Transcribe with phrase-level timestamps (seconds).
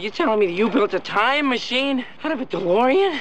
[0.00, 3.20] Are you telling me that you built a time machine out of a DeLorean?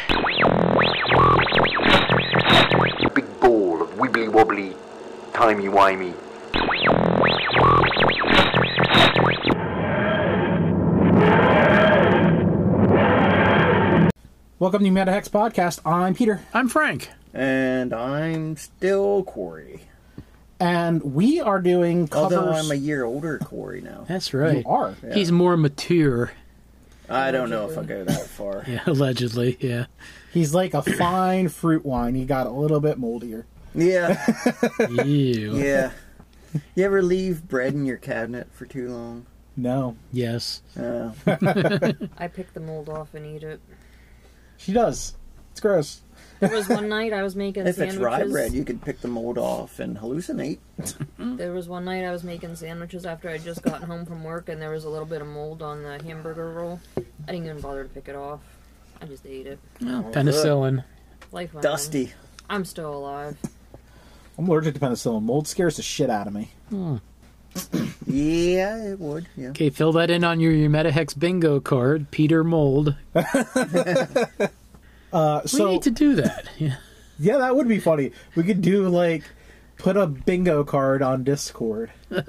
[3.13, 4.73] Big ball of wibbly wobbly,
[5.33, 6.13] timey wimey.
[14.59, 15.81] Welcome to Meta Hex Podcast.
[15.85, 17.09] I'm Peter, I'm Frank.
[17.33, 19.81] And I'm still Cory.
[20.61, 22.37] and we are doing covers.
[22.37, 24.05] Although I'm a year older Cory now.
[24.07, 24.63] That's right.
[24.63, 24.95] You are.
[25.13, 26.31] He's more mature.
[27.09, 28.63] I don't know if I go that far.
[28.67, 29.57] Yeah, allegedly.
[29.59, 29.85] Yeah.
[30.33, 32.15] He's like a fine fruit wine.
[32.15, 33.45] He got a little bit moldier.
[33.75, 34.17] Yeah,
[34.89, 35.57] Ew.
[35.57, 35.91] yeah.
[36.75, 39.25] You ever leave bread in your cabinet for too long?
[39.55, 40.61] No, Yes.
[40.79, 41.11] Uh,
[42.17, 43.59] I pick the mold off and eat it.
[44.57, 45.15] she does.
[45.51, 46.01] It's gross.
[46.39, 47.77] There was one night I was making sandwiches.
[47.79, 48.27] if it's sandwiches.
[48.27, 50.59] rye bread, you could pick the mold off and hallucinate.
[51.17, 54.49] There was one night I was making sandwiches after I'd just gotten home from work,
[54.49, 56.79] and there was a little bit of mold on the hamburger roll.
[56.97, 58.41] I didn't even bother to pick it off.
[59.01, 59.59] I just ate it.
[59.81, 60.83] Well, penicillin.
[61.31, 61.71] Life went on.
[61.71, 62.11] Dusty.
[62.49, 63.37] I'm still alive.
[64.37, 65.23] I'm allergic to penicillin.
[65.23, 66.51] Mold scares the shit out of me.
[66.69, 66.97] Hmm.
[68.05, 69.27] Yeah, it would.
[69.35, 69.49] Yeah.
[69.49, 72.11] Okay, fill that in on your, your Metahex bingo card.
[72.11, 72.95] Peter Mold.
[75.11, 76.45] Uh, so we need to do that.
[76.57, 76.75] Yeah.
[77.19, 78.11] yeah, that would be funny.
[78.35, 79.23] We could do like
[79.77, 81.91] put a bingo card on Discord.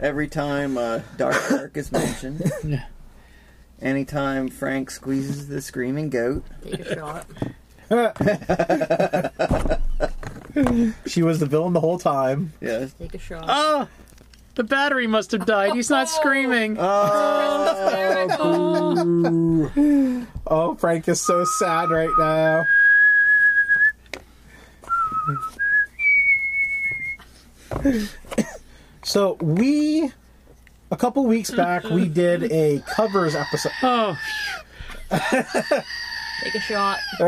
[0.00, 2.84] Every time uh, Dark Dark is mentioned, Yeah.
[3.80, 7.26] anytime Frank squeezes the screaming goat, Take a shot.
[11.06, 12.52] She was the villain the whole time.
[12.60, 12.92] yes.
[12.98, 13.44] Take a shot.
[13.48, 13.88] Oh!
[14.56, 15.74] The battery must have died.
[15.74, 16.16] He's not oh.
[16.18, 16.78] screaming.
[20.48, 22.64] Oh, Frank is so sad right now.
[29.04, 30.10] so we
[30.90, 33.72] a couple weeks back we did a covers episode.
[33.82, 34.18] Oh,
[35.10, 36.98] Take a shot.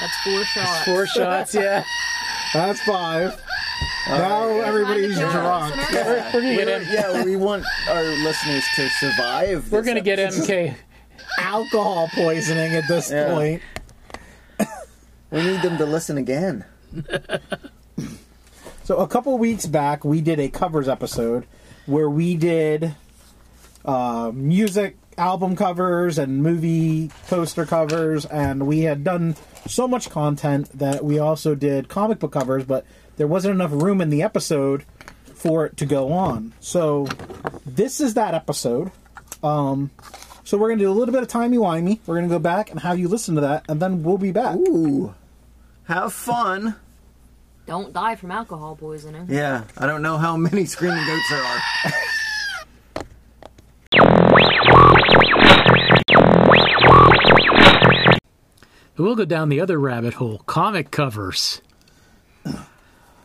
[0.00, 0.84] That's four shots.
[0.84, 1.84] four shots, yeah.
[2.54, 3.40] That's five.
[4.08, 5.76] Now everybody's Find a drunk.
[5.76, 6.30] listener.
[6.34, 9.70] We're gonna get We're- M- yeah, we want our listeners to survive.
[9.72, 10.18] we're gonna get.
[10.18, 10.74] MK.
[11.38, 13.34] Alcohol poisoning at this Yeah.
[13.34, 13.62] point.
[15.30, 16.64] We need them to listen again.
[18.84, 21.46] So a couple weeks back, we did a covers episode
[21.86, 22.94] where we did
[23.84, 29.36] uh, music album covers and movie poster covers, and we had done
[29.66, 32.84] so much content that we also did comic book covers, but
[33.16, 34.84] there wasn't enough room in the episode
[35.34, 36.52] for it to go on.
[36.60, 37.06] So
[37.66, 38.90] this is that episode.
[39.42, 39.90] Um,
[40.44, 42.00] so we're gonna do a little bit of timey wimey.
[42.06, 44.56] We're gonna go back and have you listen to that, and then we'll be back.
[44.56, 45.14] Ooh.
[45.84, 46.76] Have fun.
[47.66, 49.26] Don't die from alcohol poisoning.
[49.28, 51.62] Yeah, I don't know how many screaming goats there are.
[58.96, 60.38] We'll go down the other rabbit hole.
[60.46, 61.60] Comic covers.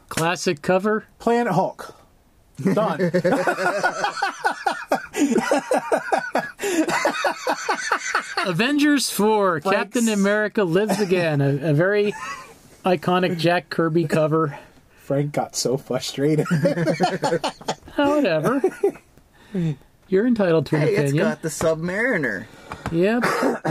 [0.10, 1.06] Classic cover.
[1.20, 1.96] Planet Hulk.
[2.74, 3.00] Done.
[8.46, 11.42] Avengers 4, Captain America Lives Again.
[11.42, 12.14] A, a very
[12.86, 14.58] iconic Jack Kirby cover.
[14.98, 16.46] Frank got so frustrated.
[17.98, 18.62] Oh, whatever.
[20.08, 21.26] You're entitled to an Hey, it's opinion.
[21.26, 22.46] got the Submariner.
[22.92, 23.24] Yep.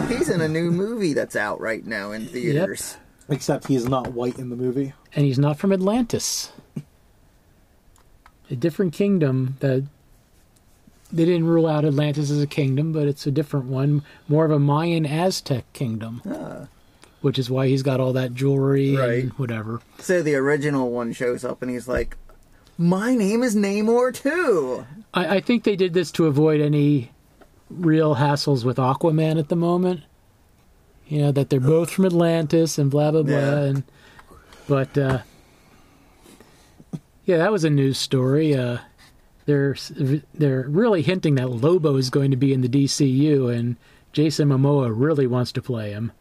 [0.09, 2.97] He's in a new movie that's out right now in theaters.
[3.29, 4.95] Except he's not white in the movie.
[5.15, 6.51] And he's not from Atlantis.
[8.51, 9.85] A different kingdom that
[11.13, 14.51] they didn't rule out Atlantis as a kingdom, but it's a different one, more of
[14.51, 16.23] a Mayan Aztec kingdom.
[16.27, 16.69] Ah.
[17.21, 19.23] Which is why he's got all that jewelry Right.
[19.25, 19.81] and whatever.
[19.99, 22.17] So the original one shows up and he's like,
[22.79, 27.11] "My name is Namor too." I, I think they did this to avoid any
[27.69, 30.03] real hassles with Aquaman at the moment.
[31.09, 33.35] You know that they're both from Atlantis and blah blah blah.
[33.35, 33.59] Yeah.
[33.61, 33.83] And
[34.69, 35.19] but uh,
[37.25, 38.55] yeah, that was a news story.
[38.55, 38.79] Uh,
[39.47, 39.77] they're
[40.35, 43.77] they're really hinting that Lobo is going to be in the DCU, and
[44.13, 46.13] Jason Momoa really wants to play him.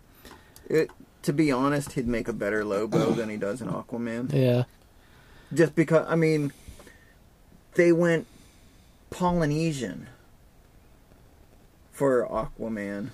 [0.70, 0.90] It,
[1.24, 4.32] to be honest, he'd make a better Lobo than he does in Aquaman.
[4.34, 4.64] Yeah,
[5.54, 6.54] Just because, I mean,
[7.76, 8.28] they went
[9.10, 10.08] Polynesian
[11.92, 13.10] for Aquaman.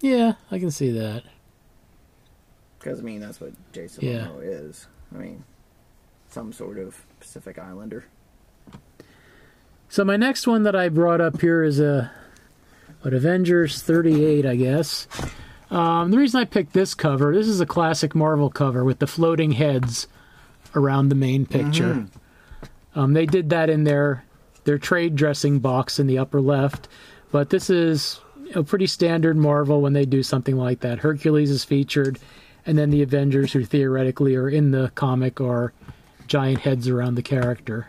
[0.00, 1.24] Yeah, I can see that.
[2.78, 4.28] Because, I mean, that's what Jason Yeah.
[4.42, 4.86] Is.
[5.14, 5.44] I mean,
[6.28, 8.04] some sort of Pacific Islander.
[9.88, 12.10] So my next one that I brought up here is a
[13.02, 15.06] what Avengers 38, I guess.
[15.70, 19.06] Um, the reason I picked this cover, this is a classic Marvel cover with the
[19.06, 20.08] floating heads
[20.74, 22.06] around the main picture.
[22.94, 24.24] Um, they did that in their
[24.64, 26.88] their trade dressing box in the upper left.
[27.30, 28.20] But this is
[28.54, 31.00] a pretty standard Marvel when they do something like that.
[31.00, 32.18] Hercules is featured,
[32.66, 35.72] and then the Avengers, who theoretically are in the comic, are
[36.26, 37.88] giant heads around the character.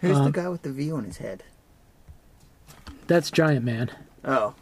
[0.00, 1.44] Who's Um, the guy with the V on his head?
[3.06, 3.90] That's Giant Man.
[4.24, 4.54] Oh.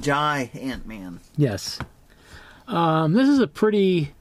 [0.00, 1.20] Giant Man.
[1.36, 1.78] Yes.
[2.68, 4.12] Um, this is a pretty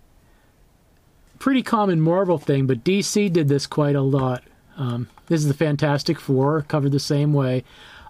[1.38, 4.44] pretty common Marvel thing, but DC did this quite a lot.
[4.76, 7.64] Um, this is the Fantastic Four, covered the same way.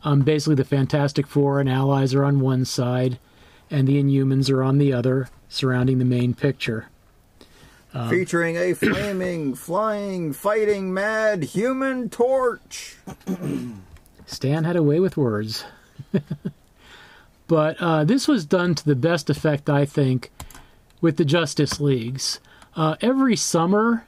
[0.03, 3.19] Um, basically, the Fantastic Four and allies are on one side,
[3.69, 6.87] and the Inhumans are on the other, surrounding the main picture.
[7.93, 12.97] Um, Featuring a flaming, flying, fighting, mad human torch.
[14.25, 15.65] Stan had a way with words.
[17.47, 20.31] but uh, this was done to the best effect, I think,
[21.01, 22.39] with the Justice Leagues.
[22.75, 24.05] Uh, every summer,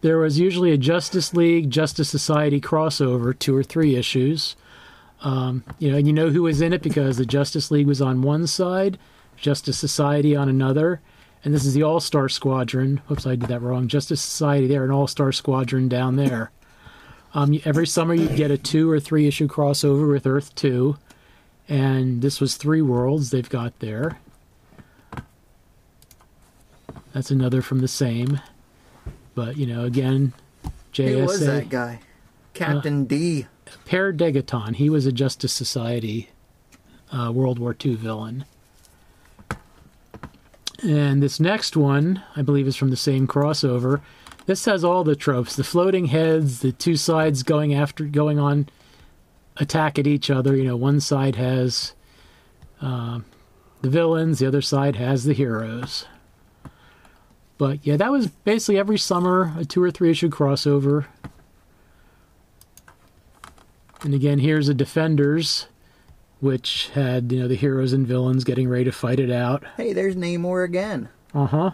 [0.00, 4.56] there was usually a Justice League, Justice Society crossover, two or three issues.
[5.22, 8.00] Um, you know, and you know who was in it because the Justice League was
[8.00, 8.98] on one side,
[9.36, 11.00] Justice Society on another,
[11.44, 13.02] and this is the All Star Squadron.
[13.06, 13.88] Whoops, I did that wrong.
[13.88, 16.50] Justice Society there, and All Star Squadron down there.
[17.32, 20.96] Um, every summer you'd get a two or three issue crossover with Earth 2,
[21.68, 24.18] and this was three worlds they've got there.
[27.12, 28.40] That's another from the same.
[29.34, 30.32] But, you know, again,
[30.92, 31.08] JSA.
[31.08, 32.00] Who was that guy?
[32.52, 33.46] Captain D.
[33.84, 34.76] Per Degaton.
[34.76, 36.30] He was a Justice Society
[37.12, 38.44] uh, World War II villain.
[40.82, 44.00] And this next one, I believe, is from the same crossover.
[44.46, 48.68] This has all the tropes: the floating heads, the two sides going after, going on
[49.56, 50.56] attack at each other.
[50.56, 51.92] You know, one side has
[52.80, 53.20] uh,
[53.82, 56.06] the villains, the other side has the heroes.
[57.58, 61.04] But yeah, that was basically every summer a two or three issue crossover.
[64.02, 65.66] And again, here's the Defenders,
[66.40, 69.64] which had you know the heroes and villains getting ready to fight it out.
[69.76, 71.08] Hey, there's Namor again.
[71.34, 71.70] Uh huh.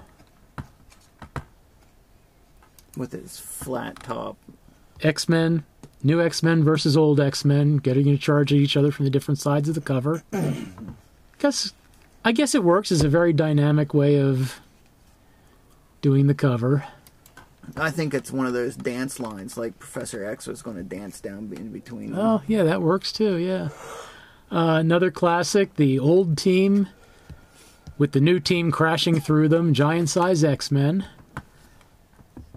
[2.96, 4.36] With his flat top.
[5.02, 5.64] X Men,
[6.02, 9.10] new X Men versus old X Men, getting in charge of each other from the
[9.10, 10.22] different sides of the cover.
[11.38, 11.72] guess,
[12.24, 14.60] I guess it works as a very dynamic way of
[16.00, 16.84] doing the cover.
[17.76, 21.20] I think it's one of those dance lines, like Professor X was going to dance
[21.20, 22.12] down in between.
[22.12, 22.20] them.
[22.20, 23.68] Oh, yeah, that works too, yeah.
[24.50, 26.88] Uh, another classic, the old team
[27.98, 31.06] with the new team crashing through them, giant size X Men.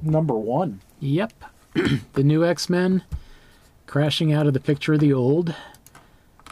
[0.01, 0.81] Number one.
[1.00, 1.33] Yep.
[2.13, 3.03] the new X Men
[3.88, 5.56] crashing out of the picture of the old.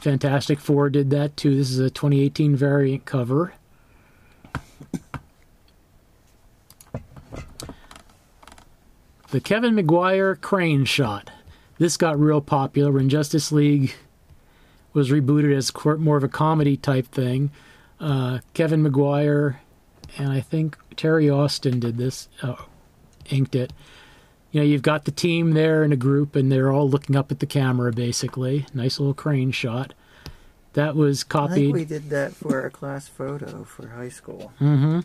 [0.02, 1.56] Fantastic Four did that too.
[1.56, 3.54] This is a 2018 variant cover.
[9.30, 11.32] The Kevin Maguire crane shot.
[11.78, 13.94] This got real popular when Justice League
[14.94, 17.52] was rebooted as more of a comedy type thing.
[18.00, 19.60] Uh, Kevin Maguire
[20.18, 22.56] and I think Terry Austin did this, uh,
[23.30, 23.74] inked it.
[24.52, 27.32] You know, you've got the team there in a group, and they're all looking up
[27.32, 28.66] at the camera, basically.
[28.74, 29.94] Nice little crane shot.
[30.74, 31.74] That was I think copied.
[31.74, 34.54] we did that for our class photo for high school.
[34.62, 35.02] Mm-hmm.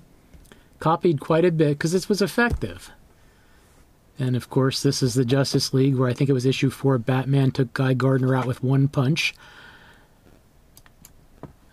[0.78, 2.90] Copied quite a bit because this was effective.
[4.18, 6.98] And of course, this is the Justice League, where I think it was issue four.
[6.98, 9.34] Batman took Guy Gardner out with one punch.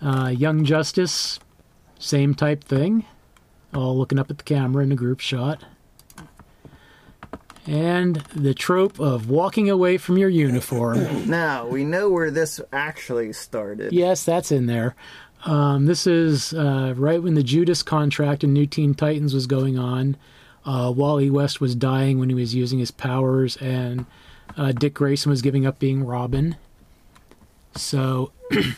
[0.02, 1.40] Uh, Young Justice,
[2.00, 3.06] same type thing.
[3.74, 5.64] All looking up at the camera in a group shot.
[7.68, 11.00] And the trope of walking away from your uniform.
[11.30, 13.92] Now, we know where this actually started.
[13.94, 14.96] Yes, that's in there.
[15.46, 19.78] Um, this is uh, right when the Judas contract in New Teen Titans was going
[19.78, 20.18] on.
[20.66, 24.06] Uh, Wally West was dying when he was using his powers, and
[24.58, 26.56] uh, Dick Grayson was giving up being Robin.
[27.76, 28.74] So, you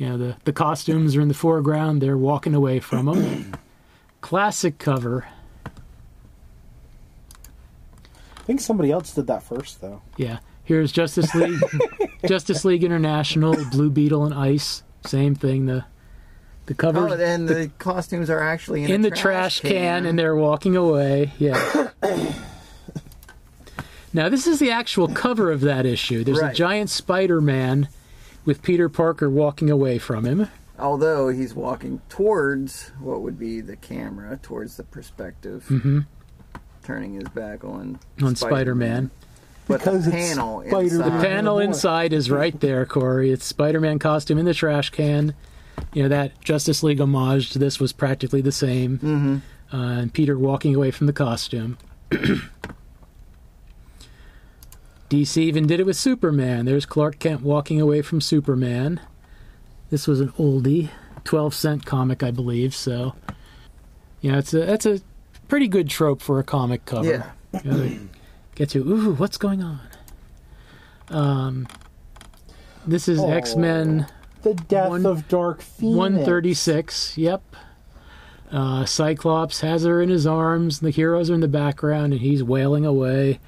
[0.00, 2.00] know, the, the costumes are in the foreground.
[2.00, 3.54] They're walking away from them.
[4.20, 5.26] Classic cover.
[8.36, 10.02] I think somebody else did that first, though.
[10.16, 10.38] Yeah.
[10.66, 11.60] Here's Justice League,
[12.26, 14.82] Justice League International, Blue Beetle and Ice.
[15.06, 15.66] Same thing.
[15.66, 15.84] The
[16.66, 20.18] the cover Oh, and the costumes are actually in, in a the trash can, and
[20.18, 21.32] they're walking away.
[21.38, 21.90] Yeah.
[24.12, 26.24] now this is the actual cover of that issue.
[26.24, 27.88] There's a giant Spider-Man
[28.44, 30.48] with Peter Parker walking away from him.
[30.78, 36.00] Although he's walking towards what would be the camera, towards the perspective, hmm
[36.84, 39.10] turning his back on On Spider-Man.
[39.66, 40.84] But Because the panel Spider-Man.
[40.84, 43.32] inside, Uh, Panel inside is right there, Cory.
[43.32, 45.34] It's Spider-Man costume in the trash can.
[45.92, 48.98] You know that Justice League homage to this was practically the same.
[48.98, 49.40] Mhm.
[49.72, 51.76] Uh, and Peter walking away from the costume.
[55.10, 56.64] DC even did it with Superman.
[56.64, 59.00] There's Clark Kent walking away from Superman.
[59.90, 60.90] This was an oldie,
[61.24, 62.74] 12 cent comic, I believe.
[62.74, 63.14] So,
[64.20, 65.00] yeah, it's a that's a
[65.48, 67.08] pretty good trope for a comic cover.
[67.52, 67.60] Yeah.
[67.64, 67.98] You know,
[68.56, 69.80] get you, ooh, what's going on?
[71.08, 71.68] Um,
[72.86, 73.20] this is.
[73.22, 74.06] X Men
[74.46, 75.96] The death One- of Dark Phoenix.
[75.98, 77.18] 136.
[77.18, 77.42] Yep.
[78.52, 80.78] Uh, Cyclops has her in his arms.
[80.78, 83.40] The heroes are in the background, and he's wailing away.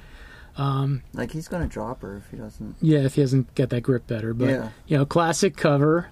[0.59, 2.75] Like he's gonna drop her if he doesn't.
[2.81, 4.35] Yeah, if he doesn't get that grip better.
[4.35, 4.69] But Yeah.
[4.89, 6.09] you know, classic cover.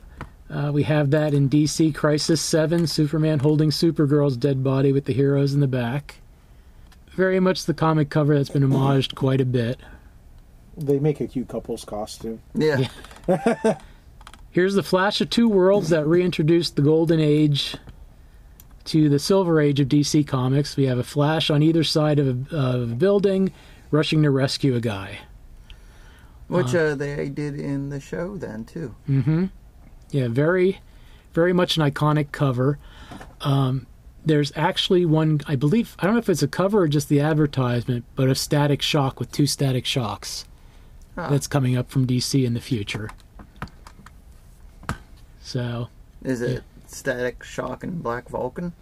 [0.48, 2.86] Uh, we have that in DC Crisis Seven.
[2.86, 6.20] Superman holding Supergirl's dead body with the heroes in the back.
[7.10, 9.80] Very much the comic cover that's been homaged quite a bit.
[10.76, 12.38] They make a cute couple's costume.
[12.54, 12.86] Yeah.
[14.56, 17.76] Here's the Flash of Two Worlds that reintroduced the Golden Age
[18.84, 20.78] to the Silver Age of DC Comics.
[20.78, 23.52] We have a Flash on either side of a, of a building
[23.90, 25.18] rushing to rescue a guy.
[26.48, 28.94] Which uh, they did in the show then too.
[29.06, 29.44] Mm hmm.
[30.10, 30.80] Yeah, very,
[31.34, 32.78] very much an iconic cover.
[33.42, 33.86] Um,
[34.24, 37.20] there's actually one, I believe, I don't know if it's a cover or just the
[37.20, 40.46] advertisement, but a Static Shock with two Static Shocks
[41.18, 41.28] Ah.
[41.28, 43.10] that's coming up from DC in the future.
[45.46, 45.86] So,
[46.24, 48.72] Is it Static Shock and Black Vulcan?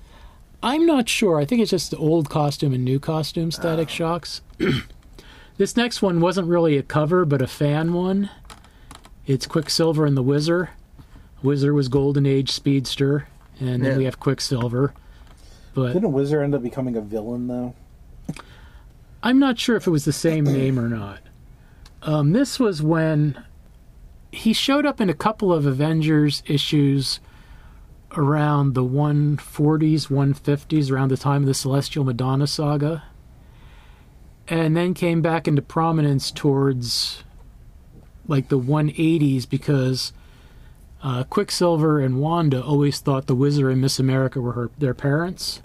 [0.63, 1.39] I'm not sure.
[1.39, 4.41] I think it's just the old costume and new costume Static Shocks.
[5.59, 8.31] this next one wasn't really a cover, but a fan one.
[9.27, 10.71] It's Quicksilver and the Wizard.
[11.43, 13.29] Wizard was Golden Age Speedster,
[13.61, 13.97] and then Yeah.
[13.99, 14.95] we have Quicksilver.
[15.75, 17.75] But Didn't Wizard end up becoming a villain though?
[19.23, 21.19] I'm not sure if it was the same name or not.
[22.01, 23.37] Um, this was when
[24.35, 27.21] he showed up in a couple of Avengers issues
[28.17, 33.05] around the 140s, 150s, around the time of the Celestial Madonna saga,
[34.49, 37.23] and then came back into prominence towards
[38.27, 40.13] like the 180s because
[41.03, 45.63] uh, Quicksilver and Wanda always thought the Wizard and Miss America were her, their parents.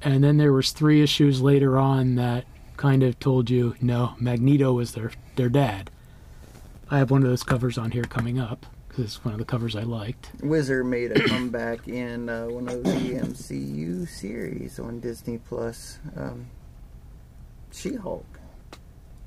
[0.00, 2.44] And then there was three issues later on that
[2.76, 5.90] kind of told you no magneto was their their dad
[6.92, 9.44] i have one of those covers on here coming up because it's one of the
[9.44, 15.00] covers i liked Wizard made a comeback in uh, one of the MCU series on
[15.00, 15.98] Disney Plus.
[16.16, 16.46] Um,
[17.72, 18.26] She-Hulk.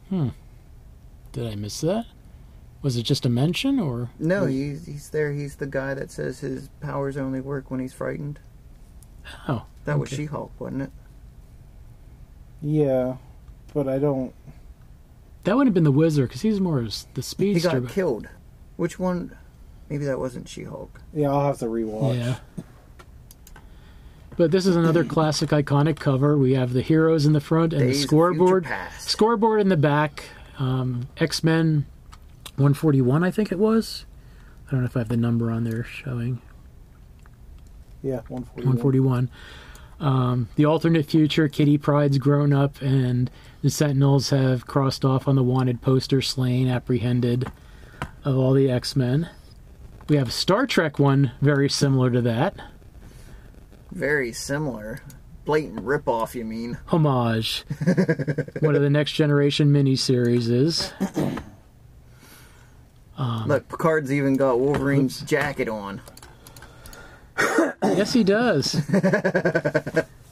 [0.10, 0.30] Hmm.
[1.32, 2.06] Did i miss that
[2.86, 5.34] was it just a mention or No, he's he's there.
[5.34, 8.40] He's the guy that says his powers only work when he's frightened.
[9.48, 10.10] oh That was.
[10.10, 10.92] She-Hulk, wasn't it?
[12.62, 13.18] Yeah,
[13.74, 14.36] but I don't.
[15.46, 17.92] That would have been the wizard because he's more as the He speedster got but-
[17.92, 18.28] killed.
[18.76, 19.36] Which one?
[19.90, 21.00] Maybe that wasn't She-Hulk.
[21.14, 22.18] Yeah, I'll have to rewatch.
[22.18, 22.36] yeah
[24.38, 27.82] but this is another classic iconic cover we have the heroes in the front and
[27.84, 28.68] Days the scoreboard
[29.00, 30.26] scoreboard in the back
[30.60, 31.86] um, x-men
[32.58, 34.06] 141 i think it was
[34.68, 36.42] i don't know if i have the number on there showing
[38.02, 38.66] Yeah, one forty.
[38.68, 39.30] 141
[40.02, 43.32] um, the alternate future kitty pryde's grown up and
[43.66, 47.52] the sentinels have crossed off on the wanted poster slain apprehended
[48.24, 49.28] of all the x-men
[50.08, 52.56] we have a star trek one very similar to that
[53.92, 55.00] Very similar.
[55.46, 56.78] Blatant ripoff, you mean?
[56.86, 57.66] homage
[58.60, 60.94] one of the next generation miniseries is
[63.18, 66.02] Um, Look, Picard's even got Wolverine's jacket on.
[67.82, 68.74] yes he does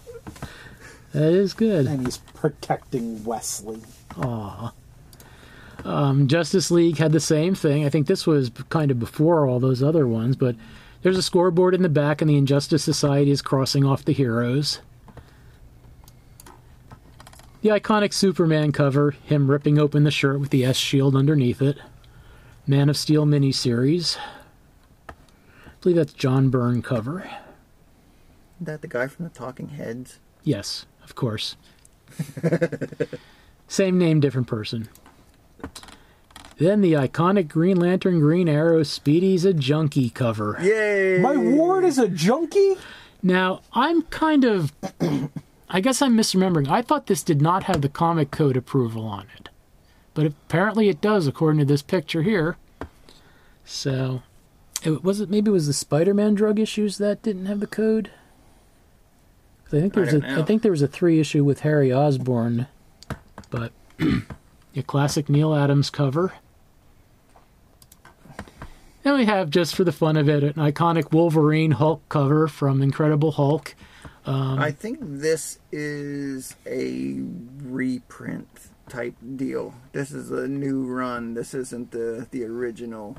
[1.14, 3.82] that is good and he's protecting Wesley.
[5.86, 7.86] Um, Justice League had the same thing.
[7.86, 10.56] I think this was kind of before all those other ones, but
[11.02, 14.80] there's a scoreboard in the back, and the Injustice Society is crossing off the heroes.
[17.62, 21.78] The iconic Superman cover, him ripping open the shirt with the S shield underneath it.
[22.66, 24.18] Man of Steel miniseries.
[25.10, 25.14] I
[25.82, 27.20] believe that's John Byrne cover.
[28.56, 30.20] Isn't that the guy from the Talking Heads?
[30.44, 31.56] Yes, of course.
[33.68, 34.88] Same name, different person.
[36.58, 40.58] Then the iconic Green Lantern Green Arrow Speedy's a Junkie cover.
[40.62, 41.20] Yay!
[41.20, 42.76] My ward is a junkie.
[43.22, 44.72] Now, I'm kind of.
[45.70, 46.70] I guess I'm misremembering.
[46.70, 49.50] I thought this did not have the comic code approval on it.
[50.14, 52.58] But apparently it does, according to this picture here.
[53.66, 54.22] So.
[54.84, 58.12] It, was it maybe it was the Spider-Man drug issues that didn't have the code?
[59.74, 60.44] I think there I was a don't I know.
[60.46, 62.68] think there was a three issue with Harry Osborn,
[63.50, 63.72] but
[64.76, 66.34] a classic Neal Adams cover.
[69.04, 72.82] Then we have, just for the fun of it, an iconic Wolverine Hulk cover from
[72.82, 73.76] Incredible Hulk.
[74.26, 77.18] Um, I think this is a
[77.64, 78.48] reprint
[78.88, 79.74] type deal.
[79.92, 81.34] This is a new run.
[81.34, 83.18] This isn't the the original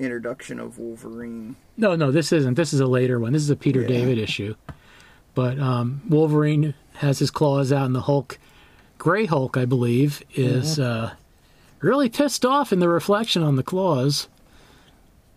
[0.00, 1.54] introduction of Wolverine.
[1.76, 2.54] No, no, this isn't.
[2.54, 3.32] This is a later one.
[3.32, 3.88] This is a Peter Yeah.
[3.88, 4.56] David issue.
[5.34, 8.38] But um, Wolverine has his claws out, and the Hulk,
[8.98, 11.12] Gray Hulk, I believe, is uh,
[11.80, 14.28] really pissed off in the reflection on the claws.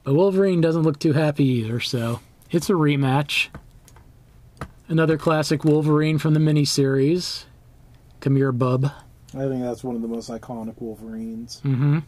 [0.03, 2.19] But Wolverine doesn't look too happy either, so
[2.51, 3.47] it's a rematch.
[4.89, 7.45] Another classic Wolverine from the miniseries.
[8.19, 8.91] Come here, bub.
[9.35, 11.61] I think that's one of the most iconic Wolverines.
[11.63, 11.99] Mm-hmm.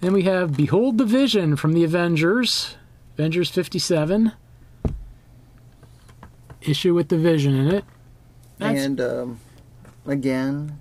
[0.00, 2.76] Then we have Behold the Vision from the Avengers,
[3.14, 4.32] Avengers 57.
[6.62, 7.84] Issue with the Vision in it.
[8.58, 9.40] That's- And um,
[10.06, 10.78] again,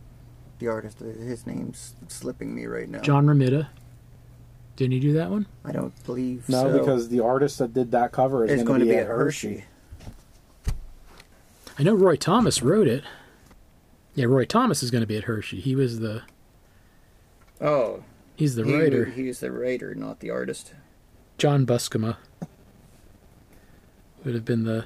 [0.59, 2.99] the artist, his name's slipping me right now.
[2.99, 3.67] John Romita.
[4.75, 5.45] Didn't he do that one?
[5.65, 6.79] I don't believe No, so.
[6.79, 9.65] because the artist that did that cover is it's going to be be at Hershey.
[11.77, 13.03] I know Roy Thomas wrote it.
[14.15, 15.59] Yeah, Roy Thomas is going to be at Hershey.
[15.61, 16.23] He was the
[17.61, 18.03] Oh,
[18.37, 19.05] he's the he, writer.
[19.05, 20.73] He's the writer, not the artist.
[21.37, 22.15] John Buscema
[24.23, 24.85] would have been the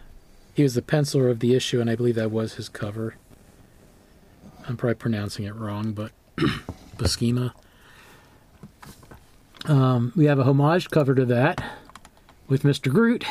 [0.54, 3.16] he was the penciler of the issue, and I believe that was his cover.
[4.68, 6.12] I'm probably pronouncing it wrong, but
[6.98, 7.52] Buscema.
[9.66, 11.64] Um, we have a homage cover to that
[12.48, 12.92] with Mr.
[12.92, 13.26] Groot,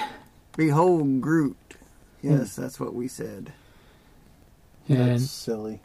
[0.57, 1.57] Behold Groot.
[2.23, 3.53] Yes, that's what we said.
[4.89, 5.81] and That's silly.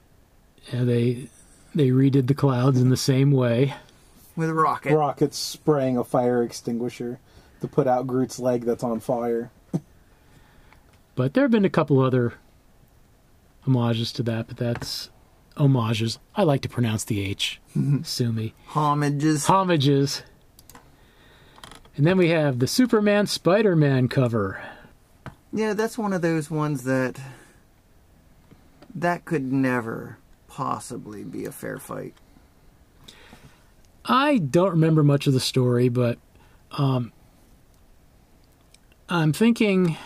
[0.72, 1.28] yeah, they
[1.76, 3.74] they redid the clouds in the same way.
[4.38, 4.96] With Rocket.
[4.96, 7.20] Rocket's spraying a fire extinguisher
[7.60, 9.52] to put out Groot's leg that's on fire.
[11.18, 12.36] But there have been a couple other
[13.62, 15.10] homages to that, but that's
[15.58, 16.20] homages.
[16.36, 17.60] I like to pronounce the H.
[18.04, 18.54] Sue me.
[18.68, 19.48] Homages.
[19.48, 20.22] Homages.
[21.96, 24.62] And then we have the Superman Spider Man cover.
[25.52, 27.20] Yeah, that's one of those ones that
[28.94, 32.14] that could never possibly be a fair fight.
[34.06, 36.20] I don't remember much of the story, but
[36.74, 37.12] um,
[39.10, 39.98] I'm thinking.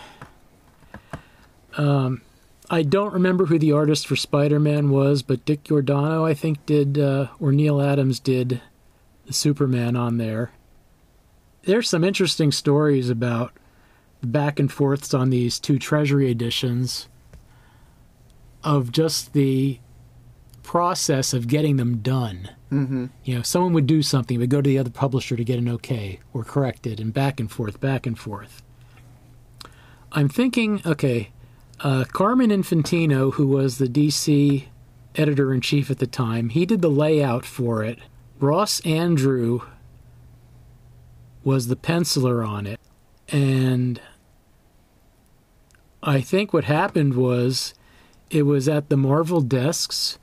[1.76, 2.22] Um,
[2.70, 6.64] I don't remember who the artist for Spider Man was, but Dick Giordano, I think,
[6.64, 8.60] did, uh, or Neal Adams did
[9.26, 10.52] the Superman on there.
[11.64, 13.52] There's some interesting stories about
[14.20, 17.08] the back and forths on these two Treasury editions
[18.64, 19.78] of just the
[20.62, 22.50] process of getting them done.
[22.70, 23.06] Mm-hmm.
[23.24, 25.68] You know, someone would do something, would go to the other publisher to get an
[25.68, 28.62] okay or correct it, and back and forth, back and forth.
[30.12, 31.30] I'm thinking, okay,
[31.82, 34.64] uh, Carmen Infantino, who was the DC
[35.16, 37.98] editor in chief at the time, he did the layout for it.
[38.40, 39.66] Ross Andru
[41.44, 42.80] was the penciler on it.
[43.28, 44.00] And
[46.02, 47.74] I think what happened was
[48.30, 50.18] it was at the Marvel desks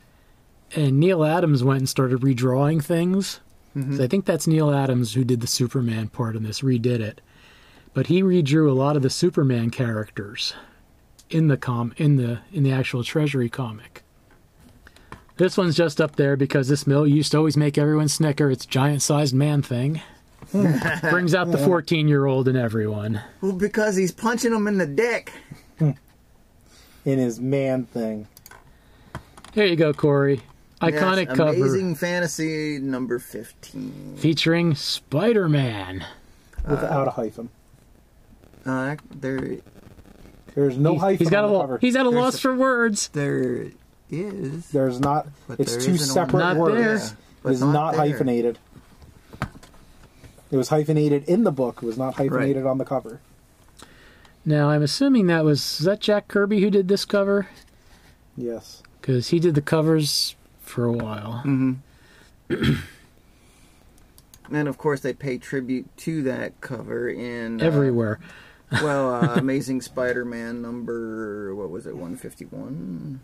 [0.75, 3.41] and Neal Adams went and started redrawing things.
[3.97, 7.21] So I think that's Neal Adams who did the Superman part in this, redid it.
[7.93, 10.53] But he redrew a lot of the Superman characters
[11.29, 14.03] in the com in the in the actual Treasury comic.
[15.37, 18.51] This one's just up there because this mill used to always make everyone snicker.
[18.51, 20.01] It's giant sized man thing.
[20.51, 23.21] Brings out the 14 year old in everyone.
[23.41, 25.31] Well, because he's punching him in the dick.
[25.79, 25.95] In
[27.17, 28.27] his man thing.
[29.53, 30.41] Here you go, Cory.
[30.81, 34.15] Iconic Yes, cover Amazing Fantasy number 15.
[34.17, 36.05] featuring Spider Man.
[36.67, 37.49] Without a hyphen.
[38.65, 39.57] Uh, there,
[40.59, 41.77] There's no hyphen he's got on a the lo- cover.
[41.79, 43.07] he's at a There's loss a- for words.
[43.13, 43.67] there
[44.11, 44.69] is.
[44.71, 45.27] There's not.
[45.47, 46.75] But it's there two separate Not words.
[46.75, 46.95] there.
[46.97, 47.09] Yeah,
[47.43, 48.01] but It is not, there.
[48.01, 48.59] hyphenated.
[50.51, 51.79] It was hyphenated in the book.
[51.81, 53.19] It was not hyphenated on the cover.
[54.45, 57.47] Now I'm assuming that was is that Jack Kirby who did this cover
[58.35, 58.81] Yes.
[58.99, 61.41] because he did the covers for a while.
[61.45, 62.73] Mm-hmm.
[64.51, 68.19] And of course, they pay tribute to that cover in uh, Everywhere.
[68.71, 73.19] Well, uh, Amazing Spider-Man number what was it, one fifty one?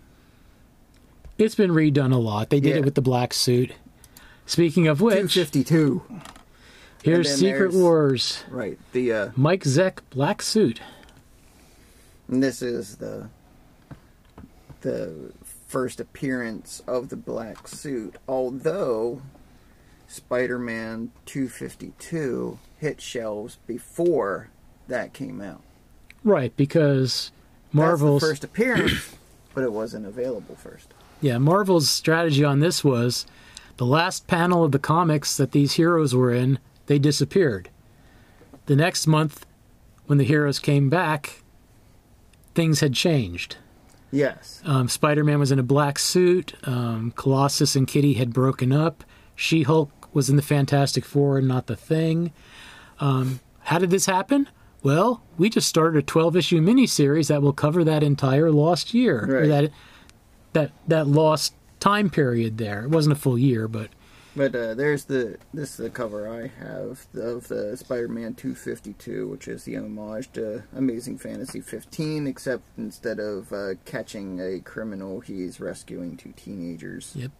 [1.37, 2.49] It's been redone a lot.
[2.49, 2.75] They did Yeah.
[2.77, 3.73] it with the black suit.
[4.45, 6.03] Speaking of which, fifty two.
[7.03, 8.43] here's Secret Wars.
[8.49, 8.79] Right.
[8.93, 10.79] The uh, Mike Zeck black suit.
[12.27, 13.29] and this is the
[14.81, 15.31] the
[15.67, 18.15] first appearance of the black suit.
[18.27, 19.21] Although
[20.07, 24.49] Spider-Man two fifty two hit shelves before
[24.87, 25.61] that came out.
[26.23, 27.31] Right, because
[27.71, 29.15] Marvel's first appearance,
[29.53, 30.93] but it wasn't available first.
[31.21, 33.25] Yeah, Marvel's strategy on this was
[33.77, 37.69] the last panel of the comics that these heroes were in, they disappeared.
[38.67, 39.45] The next month,
[40.05, 41.43] when the heroes came back,
[42.53, 43.57] things had changed.
[44.11, 44.61] Yes.
[44.65, 46.53] Um, Spider Man was in a black suit.
[46.63, 49.03] Um, Colossus and Kitty had broken up.
[49.35, 52.31] She Hulk was in the Fantastic Four and not the Thing.
[52.99, 54.47] Um, how did this happen?
[54.85, 59.41] Well, we just started a 12 issue miniseries that will cover that entire lost year.
[59.41, 59.71] Or that,
[60.53, 62.83] that, that lost time period there.
[62.83, 63.89] It wasn't a full year, but
[64.35, 69.47] But uh, there's the this is the cover I have of the Spider-Man 252, which
[69.47, 75.59] is the homage to Amazing Fantasy 15, except instead of uh, catching a criminal, he's
[75.59, 77.13] rescuing two teenagers.
[77.15, 77.31] Yep.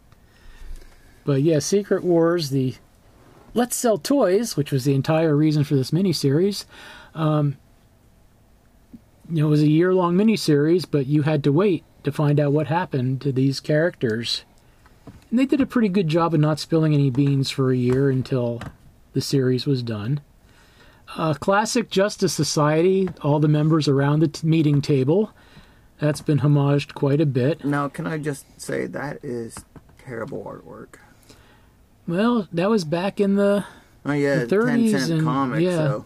[1.25, 2.73] But yeah, Secret Wars, the
[3.53, 6.65] Let's Sell Toys, which was the entire reason for this miniseries.
[7.15, 7.58] Um,
[9.30, 12.39] you know, it was a year long miniseries, but you had to wait to find
[12.39, 14.43] out what happened to these characters.
[15.30, 18.10] And they did a pretty good job of not spilling any beans for a year
[18.12, 18.62] until
[19.13, 20.21] the series was done.
[21.17, 25.32] Uh, classic Justice Society, all the members around the t- meeting table.
[25.99, 27.63] That's been homaged quite a bit.
[27.63, 29.56] Now, can I just say that is
[29.97, 30.99] terrible artwork?
[32.08, 33.65] Well, that was back in the
[34.06, 35.63] Oh yeah, The 10 30s cent and- comics.
[35.63, 35.75] yeah.
[35.78, 36.06] So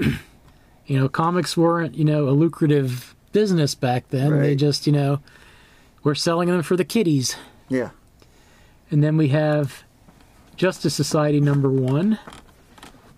[0.86, 4.38] you know, comics weren't, you know, a lucrative business back then.
[4.40, 5.20] They just, you know,
[6.02, 7.36] were selling them for the kiddies.
[7.68, 7.90] yeah,
[8.90, 9.84] And then we have
[10.56, 12.18] Justice Society number one,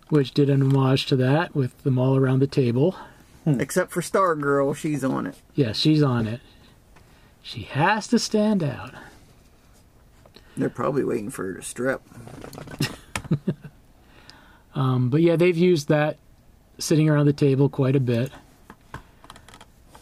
[0.09, 2.95] which did an homage to that with them all around the table.
[3.47, 5.37] except for Stargirl, she's on it.
[5.55, 6.41] Yeah, she's on it.
[7.43, 8.95] She has to stand out.
[10.57, 12.03] They're probably waiting for her to strip.
[14.77, 16.19] Um, but yeah, they've used that
[16.79, 18.31] sitting around the table quite a bit.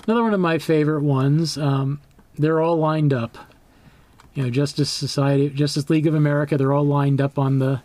[0.06, 1.56] Another one of my favorite ones.
[1.56, 2.00] Um,
[2.36, 3.38] they're all lined up.
[4.34, 6.56] You know, Justice Society, Justice League of America.
[6.56, 7.82] They're all lined up on the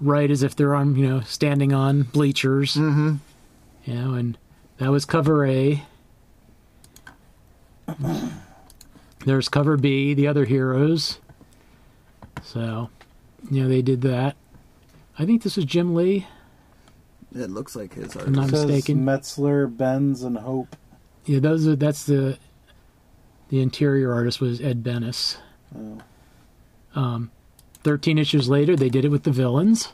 [0.00, 2.74] right, as if they're on, you know, standing on bleachers.
[2.74, 3.16] Mm-hmm.
[3.84, 4.38] You know, and
[4.76, 5.82] that was cover A.
[9.24, 11.18] There's cover B, the other heroes.
[12.42, 12.90] So,
[13.50, 14.36] you know, they did that.
[15.18, 16.26] I think this was Jim Lee.
[17.34, 18.26] It looks like his art.
[18.26, 19.04] I'm not Says mistaken.
[19.04, 20.74] Meltzer, Benes, and Hope.
[21.26, 22.38] Yeah, those are that's the
[23.50, 25.36] the interior artist was Ed Benes.
[25.76, 25.98] Oh.
[26.94, 27.30] Um,
[27.84, 29.92] Thirteen issues later, they did it with the villains.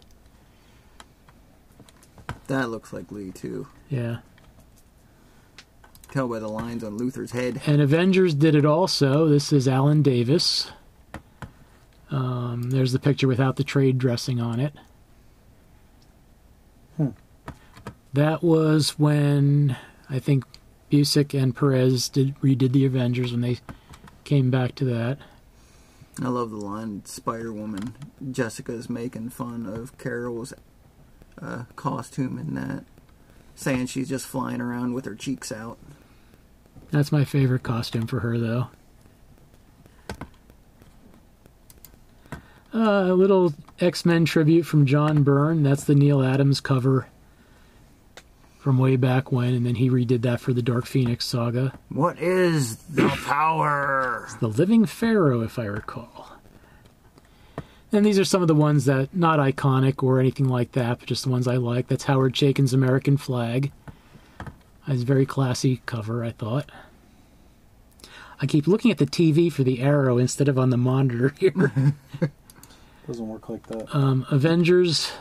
[2.47, 3.67] That looks like Lee too.
[3.91, 4.19] Yeah,
[6.11, 7.61] Tell by the lines on Luthor's head.
[7.67, 9.29] and Avengers did it also.
[9.29, 10.71] This is Alan Davis.
[12.11, 14.75] Um, there's the picture without the trade dressing on it.
[16.97, 17.09] Hmm.
[18.15, 19.77] That was when
[20.09, 20.45] I think
[20.91, 23.59] Busiek and Perez did redid the Avengers when they
[24.23, 25.19] came back to that.
[26.23, 27.97] I love the line Spider Woman.
[28.31, 30.55] Jessica's making fun of Carol's
[31.43, 32.85] uh, costume in that,
[33.57, 35.77] saying she's just flying around with her cheeks out.
[36.93, 38.69] That's my favorite costume for her, though.
[42.73, 45.65] Uh, a little X Men tribute from John Byrne.
[45.65, 47.09] That's the Neal Adams cover
[48.65, 51.79] from way back when, and then he redid that for the Dark Phoenix saga.
[51.91, 54.27] What is the power?
[54.41, 56.39] The Living Pharaoh, if I recall.
[57.93, 61.07] And these are some of the ones that not iconic or anything like that, but
[61.07, 61.89] just the ones I like.
[61.89, 63.71] That's Howard Chaykin's American Flagg.
[64.89, 66.73] It's a very classy cover, I thought.
[68.41, 71.53] I keep looking at the TV for the arrow instead of on the monitor here.
[73.07, 73.95] Doesn't work like that.
[73.95, 75.13] um, Avengers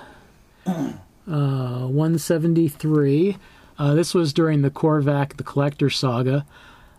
[1.28, 3.38] uh, 173.
[3.78, 6.46] Uh, this was during the Korvac the Collector saga.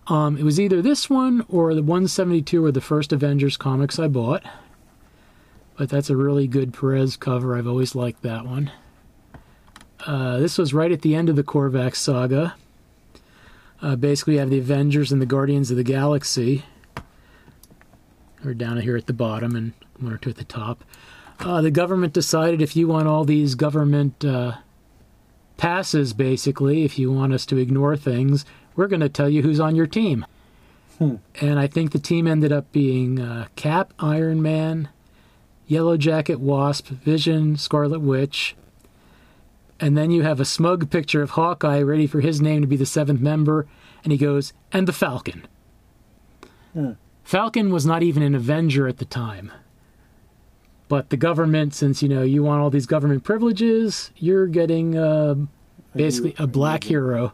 [0.07, 4.09] Um, it was either this one or the 172 or the first Avengers comics I
[4.09, 4.43] bought.
[5.77, 7.57] But that's a really good Perez cover.
[7.57, 8.71] I've always liked that one.
[10.07, 12.55] Uh, this was right at the end of the Korvac saga.
[13.81, 16.65] Uh, basically, you have the Avengers and the Guardians of the Galaxy.
[18.45, 20.85] Or down here at the bottom and one or two at the top.
[21.41, 24.53] Uh, the government decided if you want all these government uh,
[25.57, 28.45] passes, basically, if you want us to ignore things,
[28.77, 30.27] we're going to tell you who's on your team.
[31.41, 34.89] And I think the team ended up being uh, Cap, Iron Man,
[35.67, 38.55] Yellow Jacket, Wasp, Vision, Scarlet Witch.
[39.81, 42.77] And then you have a smug picture of Hawkeye ready for his name to be
[42.77, 43.67] the seventh member,
[44.05, 45.47] and he goes, and the Falcon.
[47.25, 49.51] Falcon was not even an Avenger at the time.
[50.89, 55.35] But the government, since you know you want all these government privileges, you're getting uh,
[55.97, 57.33] basically a black hero.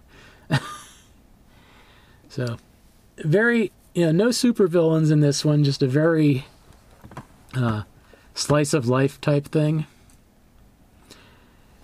[2.28, 2.56] so,
[3.18, 6.46] very you know no supervillains in this one, just a very
[7.54, 7.82] uh,
[8.34, 9.86] slice of life type thing.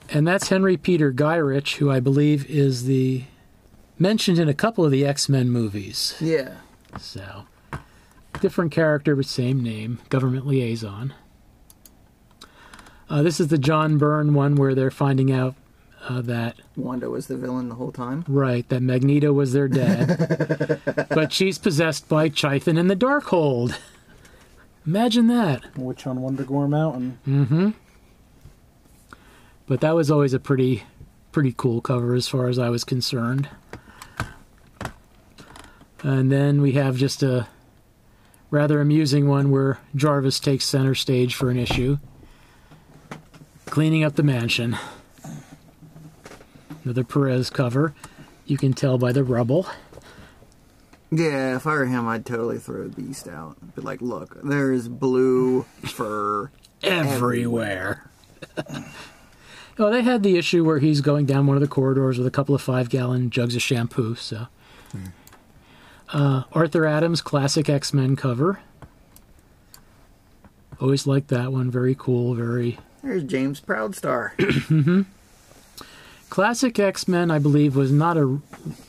[0.09, 3.25] And that's Henry Peter Gyrich, who I believe is the
[3.99, 6.15] mentioned in a couple of the X Men movies.
[6.21, 6.59] Yeah.
[6.99, 7.47] So,
[8.41, 11.13] different character but same name, government liaison.
[13.09, 15.55] Uh, this is the John Byrne one where they're finding out
[16.09, 18.25] uh, that Wanda was the villain the whole time.
[18.29, 23.77] right that Magneto was their dad, but she's possessed by Chthon in the Darkhold.
[24.87, 25.77] Imagine that.
[25.77, 27.19] Witch on Wundagore Mountain.
[27.27, 27.71] Mm-hmm.
[29.67, 30.85] But that was always a pretty,
[31.33, 33.49] pretty cool cover as far as I was concerned.
[36.05, 37.49] And then we have just a
[38.51, 41.99] rather amusing one where Jarvis takes center stage for an issue,
[43.77, 44.75] cleaning up the mansion.
[46.83, 47.93] Another Perez cover.
[48.47, 49.67] You can tell by the rubble.
[51.11, 53.59] Yeah, if I were him, I'd totally throw the beast out.
[53.75, 56.51] But like, look, there's blue fur.
[56.83, 58.09] everywhere.
[59.77, 62.31] well, they had the issue where he's going down one of the corridors with a
[62.31, 64.15] couple of five gallon jugs of shampoo.
[64.15, 64.47] So,
[66.15, 68.59] uh, Arthur Adams classic X Men cover.
[70.81, 71.71] Always liked that one.
[71.71, 72.35] Very cool.
[72.35, 74.33] Very There's James Proudstar.
[76.29, 77.31] classic X Men.
[77.31, 78.41] I believe was not a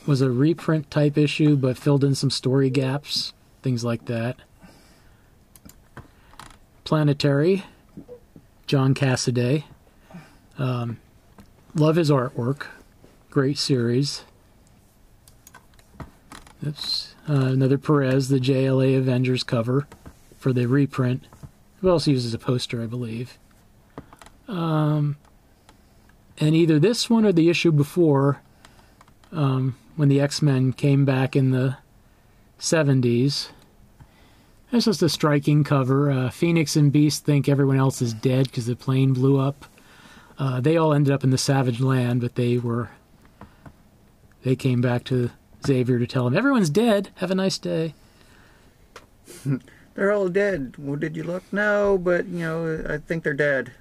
[0.08, 4.36] was a reprint type issue, but filled in some story gaps, things like that.
[6.82, 7.64] Planetary,
[8.66, 9.62] John Cassaday.
[10.58, 10.98] Um,
[11.76, 12.66] love his artwork.
[13.30, 14.24] Great series.
[16.66, 17.14] Oops.
[17.28, 19.86] Uh, another Perez, the JLA Avengers cover
[20.40, 21.22] for the reprint.
[21.82, 23.38] Who else uses a poster, I believe.
[24.48, 25.16] Um,
[26.38, 28.40] and either this one or the issue before,
[29.30, 31.76] um, when the X Men came back in the
[32.58, 33.48] 70s.
[34.70, 36.10] This is a striking cover.
[36.10, 39.64] Uh, Phoenix and Beast think everyone else is dead because the plane blew up.
[40.38, 42.90] Uh, they all ended up in the Savage Land, but they were.
[44.44, 45.30] They came back to
[45.66, 47.10] Xavier to tell him, everyone's dead.
[47.16, 47.94] Have a nice day.
[49.94, 50.74] They're all dead.
[50.78, 51.42] Well, did you look?
[51.50, 53.72] No, but, you know, I think they're dead.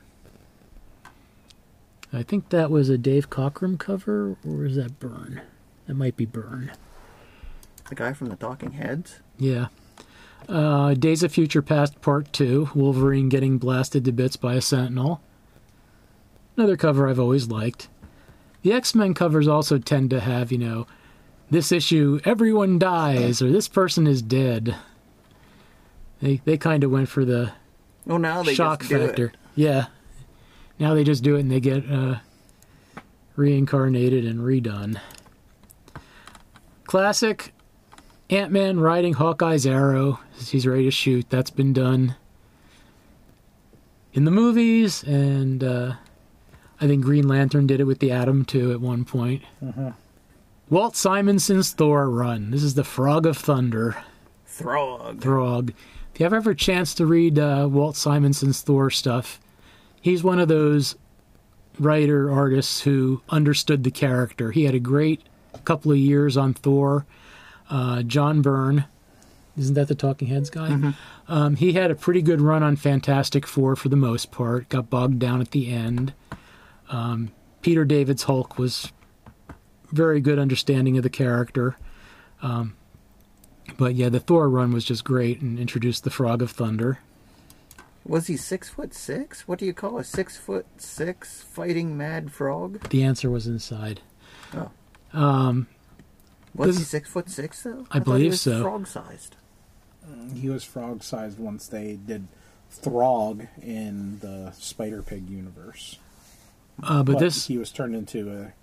[2.14, 5.42] I think that was a Dave Cockrum cover, or is that Byrne?
[5.88, 6.72] That might be Byrne.
[7.90, 9.20] The guy from the Talking Heads.
[9.38, 9.68] Yeah.
[10.48, 15.22] Uh, Days of Future Past Part 2, Wolverine getting blasted to bits by a Sentinel.
[16.56, 17.90] Another cover I've always liked.
[18.62, 20.88] The X Men covers also tend to have, you know,
[21.50, 24.76] this issue, everyone dies, or this person is dead.
[26.22, 27.54] They, they kind of went for the
[28.10, 29.28] Oh, now they shock factor.
[29.28, 29.38] It.
[29.56, 29.88] Yeah.
[30.80, 32.18] Now they just do it and they get uh,
[33.36, 35.00] reincarnated and redone.
[36.86, 37.54] Classic
[38.30, 41.30] Ant Man riding Hawkeye's arrow as he's ready to shoot.
[41.30, 42.16] That's been done
[44.14, 45.94] in the movies, and uh,
[46.82, 49.44] I think Green Lantern did it with the Atom too at one point.
[50.70, 52.52] Walt Simonson's Thor run.
[52.52, 53.96] This is the Frog of Thunder.
[54.46, 55.22] Throg.
[55.22, 55.74] Throg.
[56.14, 59.40] If you have ever a chance to read uh, Walt Simonson's Thor stuff,
[60.02, 60.96] he's one of those
[61.80, 64.52] writer artists who understood the character.
[64.52, 65.22] He had a great
[65.66, 67.06] couple of years on Thor.
[67.70, 68.86] Uh, John Byrne,
[69.58, 70.70] isn't that the Talking Heads guy?
[71.28, 74.70] Um, he had a pretty good run on Fantastic Four for the most part.
[74.70, 76.14] Got bogged down at the end.
[76.90, 77.32] Um,
[77.62, 78.92] Peter David's Hulk was
[79.92, 81.76] very good understanding of the character.
[82.42, 82.76] Um,
[83.78, 87.00] but yeah, the Thor run was just great and introduced the Frog of Thunder.
[88.08, 89.48] Was he six foot six?
[89.48, 92.90] What do you call a six foot six fighting mad frog?
[92.90, 94.02] The answer was inside.
[94.54, 94.72] Oh.
[95.14, 95.68] Um,
[96.56, 97.86] Was This- he six foot six though?
[97.92, 98.62] I thought believe he was so.
[98.62, 99.36] Frog sized.
[100.34, 102.28] He was frog sized once they did
[102.72, 106.00] Throg in the Spider Pig universe.
[106.84, 108.54] uh, but, this he was turned into a.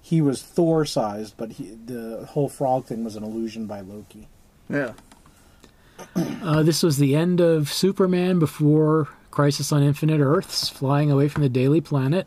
[0.00, 4.28] He was Thor sized, but he, the whole frog thing was an illusion by Loki.
[4.68, 4.92] Yeah.
[6.16, 11.42] Uh, this was the end of Superman before Crisis on Infinite Earths, flying away from
[11.42, 12.26] the Daily Planet.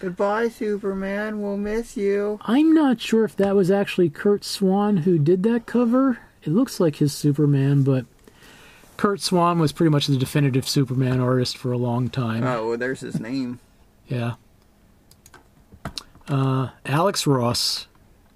[0.00, 1.40] Goodbye, Superman.
[1.40, 2.38] We'll miss you.
[2.42, 6.18] I'm not sure if that was actually Curt Swan who did that cover.
[6.42, 8.04] It looks like his Superman, but
[8.98, 12.44] Curt Swan was pretty much the definitive Superman artist for a long time.
[12.44, 13.60] Oh, well, there's his name.
[14.06, 14.34] Yeah.
[16.28, 17.86] Uh, Alex Ross,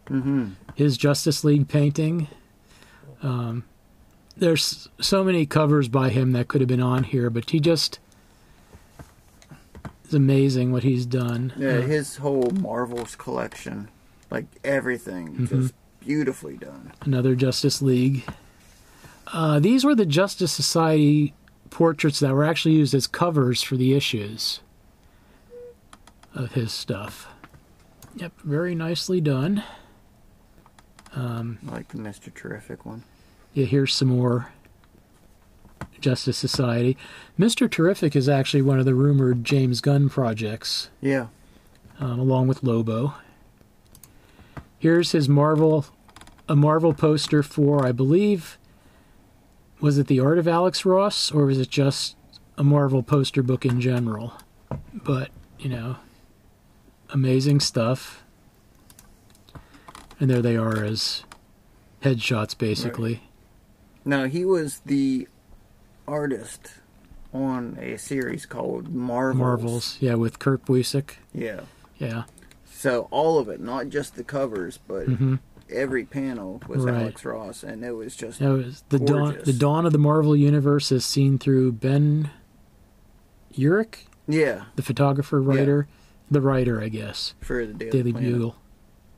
[0.08, 0.52] Mm-hmm.
[0.74, 2.28] his Justice League painting.
[3.22, 3.64] Um,
[4.38, 7.98] there's so many covers by him that could have been on here, but he just
[10.04, 11.52] it's amazing what he's done.
[11.56, 13.88] Yeah, Uh, his whole Marvels collection,
[14.30, 15.60] like everything, Mm-hmm.
[15.62, 16.92] just beautifully done.
[17.02, 18.24] another Justice League.
[19.30, 21.34] Uh, these were the Justice Society
[21.68, 24.60] portraits that were actually used as covers for the issues
[26.34, 27.28] of his stuff.
[28.16, 29.62] Yep, very nicely done.
[31.14, 32.32] I like the Mr.
[32.32, 33.02] Terrific one.
[33.58, 34.52] Yeah, here's some more
[36.00, 36.96] Justice Society.
[37.36, 37.68] Mr.
[37.68, 41.26] Terrific is actually one of the rumored James Gunn projects, Yeah.
[41.98, 43.14] um, along with Lobo.
[44.78, 45.86] Here's his Marvel,
[46.48, 48.58] a Marvel poster for, I believe,
[49.80, 52.14] was it The Art of Alex Ross, or was it just
[52.56, 54.34] a Marvel poster book in general?
[54.94, 55.96] But, you know,
[57.10, 58.22] amazing stuff.
[60.20, 61.24] And there they are as
[62.04, 63.22] headshots, basically.
[64.08, 65.28] Now he was the
[66.06, 66.72] artist
[67.34, 69.38] on a series called Marvels.
[69.38, 71.16] Marvels, yeah, with Kurt Busiek.
[71.34, 71.60] Yeah.
[71.98, 72.22] Yeah,
[72.70, 75.34] So all of it, not just the covers, but hmm
[75.68, 76.94] every panel was Right.
[77.02, 79.36] Alex Ross, and it was just that was the dawn.
[79.44, 82.30] The dawn of the Marvel universe is seen through Ben
[83.54, 85.88] Urich, yeah the photographer, writer,
[86.30, 87.34] the writer, I guess.
[87.40, 88.56] for the Daily, Daily Bugle.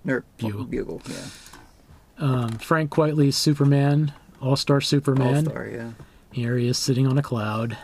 [0.09, 0.65] Or Bugle.
[0.65, 1.27] Bugle, yeah.
[2.19, 5.47] Um, Frank Quitely's Superman, All Star Superman.
[5.47, 5.91] All Star, yeah.
[6.33, 7.77] Here he is sitting on a cloud.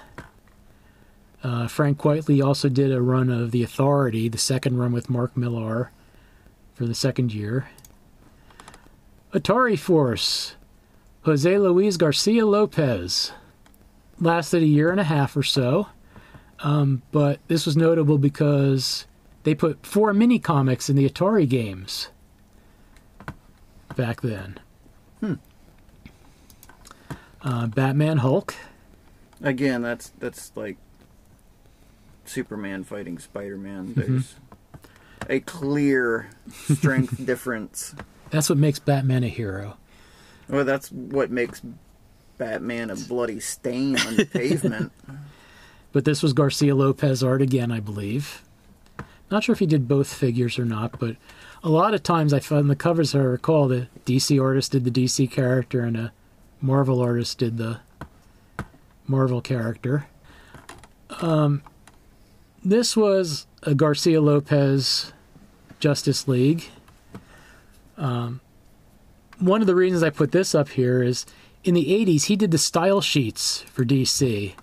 [1.42, 5.36] Uh, Frank Quitely also did a run of The Authority, the second run with Mark
[5.36, 5.90] Millar
[6.74, 7.68] for the second year.
[9.32, 10.54] Atari Force,
[11.22, 13.32] Jose Luis Garcia Lopez.
[14.18, 15.88] Lasted a year and a half or so,
[16.60, 19.06] um, but this was notable because
[19.42, 22.08] they put four mini comics in the Atari games
[23.94, 24.58] back then.
[27.46, 28.56] Uh, Batman Hulk.
[29.40, 30.76] Again, that's that's like
[32.24, 33.94] Superman fighting Spider Man.
[33.94, 34.00] Mm-hmm.
[34.00, 34.34] There's
[35.30, 37.94] a clear strength difference.
[38.30, 39.76] That's what makes Batman a hero.
[40.48, 41.62] Well, that's what makes
[42.36, 44.92] Batman a bloody stain on the pavement.
[45.92, 48.42] But this was Garcia Lopez art again, I believe.
[49.30, 51.16] Not sure if he did both figures or not, but
[51.64, 54.90] a lot of times I found the covers I recall the DC artist did the
[54.90, 56.12] DC character and a
[56.66, 57.78] Marvel artist did the
[59.06, 60.06] Marvel character.
[61.20, 61.62] Um,
[62.64, 65.12] this was a Garcia Lopez
[65.78, 66.64] Justice League.
[67.96, 68.40] Um,
[69.38, 71.24] one of the reasons I put this up here is
[71.62, 74.54] in the 80s he did the style sheets for DC.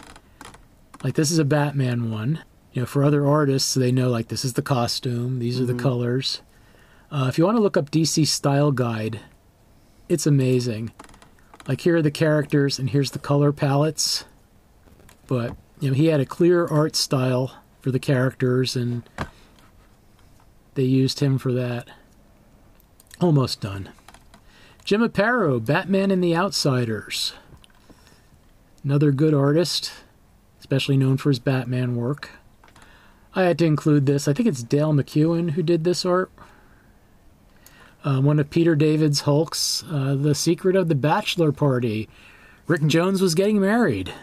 [1.03, 2.43] Like this is a Batman one.
[2.73, 5.73] You know, for other artists, they know like this is the costume, these are the
[5.73, 6.41] colors.
[7.11, 9.21] Uh, if you want to look up DC Style Guide,
[10.09, 10.91] it's amazing.
[11.67, 14.25] Like here are the characters and here's the color palettes.
[15.27, 19.03] But you know, he had a clear art style for the characters, and
[20.75, 21.87] they used him for that.
[23.19, 23.89] Almost done.
[24.85, 27.33] Jim Aparo, Batman and the Outsiders.
[28.83, 29.91] Another good artist
[30.63, 32.29] especially known for his Batman work.
[33.35, 34.29] I had to include this.
[34.29, 36.31] I think it's Dale McEwen who did this art.
[38.03, 42.09] Uh, one of Peter David's Hulks, uh, The Secret of the Bachelor Party.
[42.67, 44.13] Rick Jones was getting married.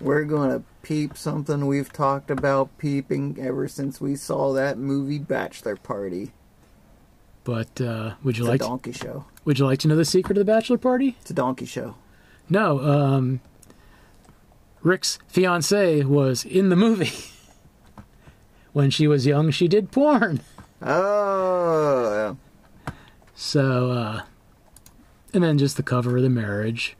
[0.00, 5.76] We're gonna peep something we've talked about peeping ever since we saw that movie Bachelor
[5.76, 6.32] Party.
[7.44, 9.24] But uh, would you It's like a to, donkey show.
[9.44, 11.16] would you like to know the secret of the Bachelor Party?
[11.20, 11.96] It's a donkey show.
[12.48, 12.80] No.
[12.80, 13.40] Um,
[14.82, 17.12] Rick's fiance was in the movie.
[18.72, 20.40] when she was young, she did porn.
[20.80, 22.36] Oh,
[23.40, 24.22] So, uh,
[25.32, 26.96] and then just the cover of the marriage.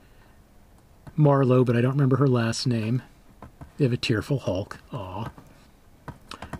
[1.18, 3.02] Marlo, but I don't remember her last name.
[3.76, 4.78] They have a tearful Hulk.
[4.92, 5.32] Aw.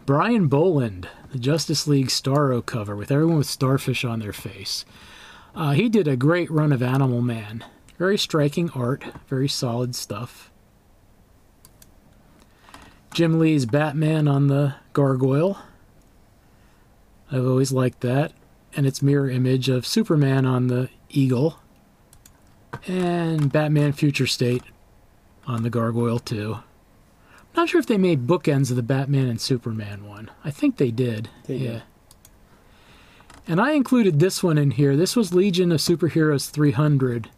[0.04, 4.84] Brian Bolland, the Justice League Starro cover with everyone with starfish on their face.
[5.54, 7.64] Uh, he did a great run of Animal Man.
[7.98, 10.50] Very striking art, very solid stuff.
[13.14, 15.56] Jim Lee's Batman on the Gargoyle.
[17.30, 18.32] I've always liked that.
[18.78, 21.58] And its mirror image of Superman on the Eagle.
[22.86, 24.62] And Batman Future State
[25.48, 26.58] on the Gargoyle, too.
[27.40, 30.30] I'm not sure if they made bookends of the Batman and Superman one.
[30.44, 31.28] I think they did.
[31.46, 31.70] They yeah.
[31.72, 31.82] did.
[33.48, 34.94] And I included this one in here.
[34.94, 37.30] This was Legion of Superheroes 300.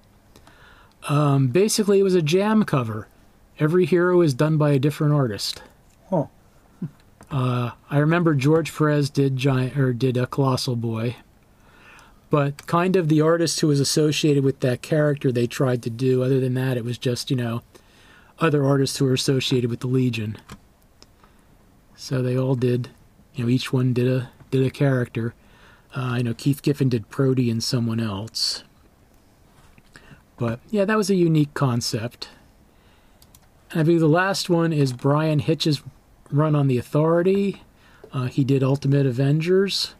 [1.08, 3.08] Um, basically, it was a jam cover.
[3.58, 5.62] Every hero is done by a different artist.
[6.10, 6.26] Huh.
[7.30, 11.16] Uh, I remember George Perez did giant or did a Colossal Boy,
[12.30, 16.22] but kind of the artist who was associated with that character they tried to do.
[16.22, 17.62] Other than that, it was just you know
[18.38, 20.38] other artists who were associated with the Legion.
[21.96, 22.88] So they all did,
[23.34, 25.34] you know, each one did a did a character.
[25.94, 28.62] Uh, I know Keith Giffen did Prody and someone else.
[30.38, 32.30] But yeah, that was a unique concept.
[33.70, 35.82] And I believe the last one is Bryan Hitch's
[36.30, 37.62] run on the Authority.
[38.12, 39.94] Uh, he did Ultimate Avengers.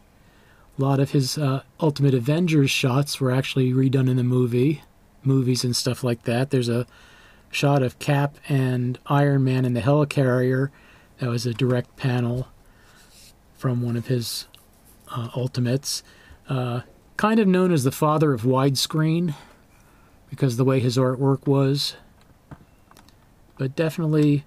[0.77, 4.83] A lot of his uh, Ultimate Avengers shots were actually redone in the movie,
[5.23, 6.49] movies and stuff like that.
[6.49, 6.87] There's a
[7.51, 10.69] shot of Cap and Iron Man in the helicarrier.
[11.19, 12.47] That was a direct panel
[13.57, 14.47] from one of his
[15.09, 16.03] uh, Ultimates.
[16.49, 16.81] Uh,
[17.17, 19.35] kind of known as the father of widescreen
[20.29, 21.95] because the way his artwork was.
[23.57, 24.45] But definitely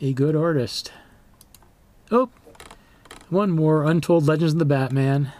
[0.00, 0.92] a good artist.
[2.10, 2.28] Oh,
[3.34, 5.32] one more Untold Legends of the Batman.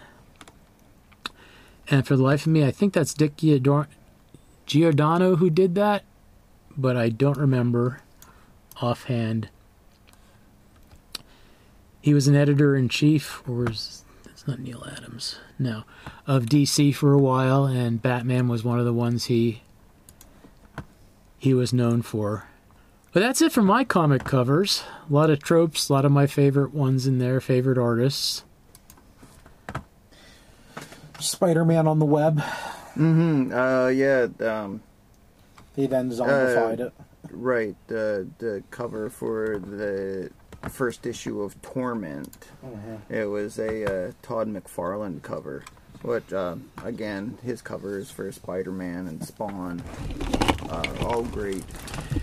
[1.88, 3.36] And for the life of me, I think that's Dick
[4.66, 6.04] Giordano, who did that,
[6.76, 8.00] but I don't remember
[8.82, 9.48] offhand.
[12.00, 15.84] He was an editor in chief, or was it's not Neal Adams, no,
[16.26, 19.62] of DC for a while, and Batman was one of the ones he
[21.38, 22.46] he was known for.
[23.14, 24.82] But that's it for my comic covers.
[25.08, 28.44] A lot of tropes, a lot of my favorite ones in there, favorite artists.
[31.20, 32.40] Spider-Man on the web.
[32.98, 33.52] Mm-hmm.
[33.54, 34.26] Uh, yeah.
[34.46, 34.82] Um,
[35.76, 36.92] They then zombified Uh, it.
[37.30, 37.76] right.
[37.86, 40.30] The the cover for the
[40.68, 42.48] first issue of Torment.
[43.08, 45.64] It was a uh, Todd McFarlane cover.
[46.02, 49.82] Which, uh, again, his covers for Spider-Man and Spawn
[50.68, 51.64] are all great.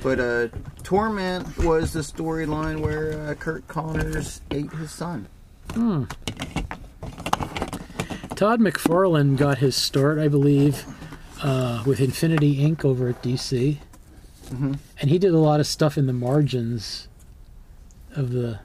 [0.04, 0.48] But uh,
[0.96, 5.26] Torment was the storyline where uh, Curt Connors ate his son.
[8.36, 10.84] Todd McFarlane got his start, I believe,
[11.42, 12.84] uh, with Infinity Inc.
[12.84, 13.80] over at DC,
[14.50, 14.80] Mhm.
[15.00, 17.08] and he did a lot of stuff in the margins
[18.14, 18.60] of the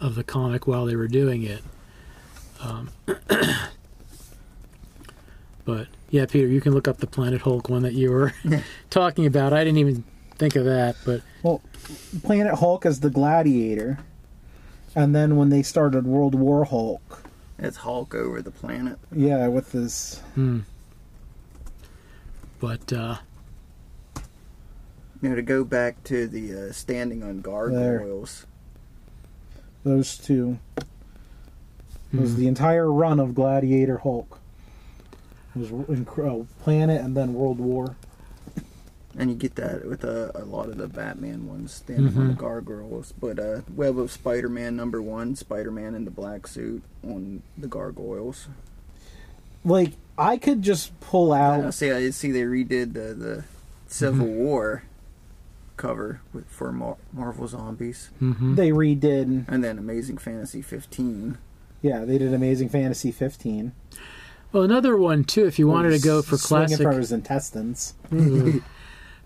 [0.00, 1.62] of the comic while they were doing it.
[2.62, 2.88] Um,
[5.66, 8.32] but yeah, Peter, you can look up the Planet Hulk one that you were
[8.88, 9.52] talking about.
[9.52, 10.04] I didn't even
[10.38, 11.60] think of that, but Well,
[12.22, 13.98] Planet Hulk as the Gladiator,
[14.94, 17.24] and then when they started World War Hulk,
[17.58, 18.98] It's Hulk over the planet.
[19.14, 20.20] yeah, with this
[22.60, 23.16] but uh,
[25.20, 28.46] You know, to go back to the uh, standing on gargoyles.
[29.84, 30.58] those two
[32.12, 34.38] was the entire run of Gladiator Hulk.
[35.56, 37.96] It was in, uh, Planet and then World War.
[39.18, 42.34] And you get that with uh, a lot of the Batman ones, standing on the
[42.34, 43.12] gargoyles.
[43.12, 48.48] But uh, Web of Spider-Man number one, Spider-Man in the black suit on the gargoyles.
[49.64, 51.74] Like I could just pull I out.
[51.74, 51.90] see.
[51.90, 53.44] I see they redid the, the
[53.86, 54.84] Civil War
[55.76, 59.46] cover with, for Mar- Marvel Zombies, They redid.
[59.48, 61.38] and then Amazing Fantasy 15.
[61.82, 63.72] Yeah, they did Amazing Fantasy 15.
[64.52, 65.44] well, another one too.
[65.46, 67.94] If you wanted to go for Swinging classic from his intestines.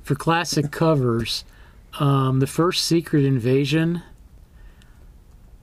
[0.07, 1.45] for classic covers,
[1.99, 4.03] um, the first Secret Invasion.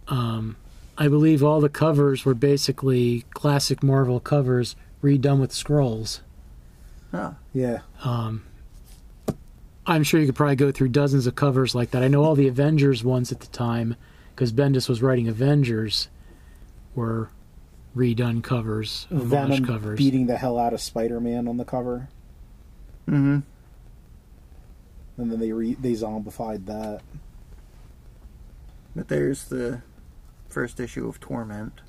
[0.10, 0.58] Um,
[0.98, 6.20] I believe all the covers were basically classic Marvel covers redone with scrolls.
[7.14, 7.80] Ah, Yeah.
[9.86, 12.04] I'm sure you could probably go through dozens of covers like that.
[12.04, 13.96] I know all the Avengers ones at the time,
[14.36, 16.10] because Bendis was writing Avengers,
[16.96, 17.30] were
[17.96, 19.98] redone covers, homage Venom covers.
[19.98, 22.10] beating the hell out of Spider-Man on the cover,
[23.10, 23.40] mm-hmm.
[25.18, 27.02] And then they re- they zombified that.
[28.96, 29.82] But there's the
[30.50, 31.82] first issue of Torment.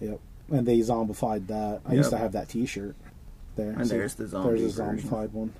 [0.00, 1.80] Yep, and they zombified that.
[1.86, 2.96] I used to have that T-shirt.
[3.56, 5.10] There, And there's the zombie There's a version.
[5.10, 5.52] zombified one.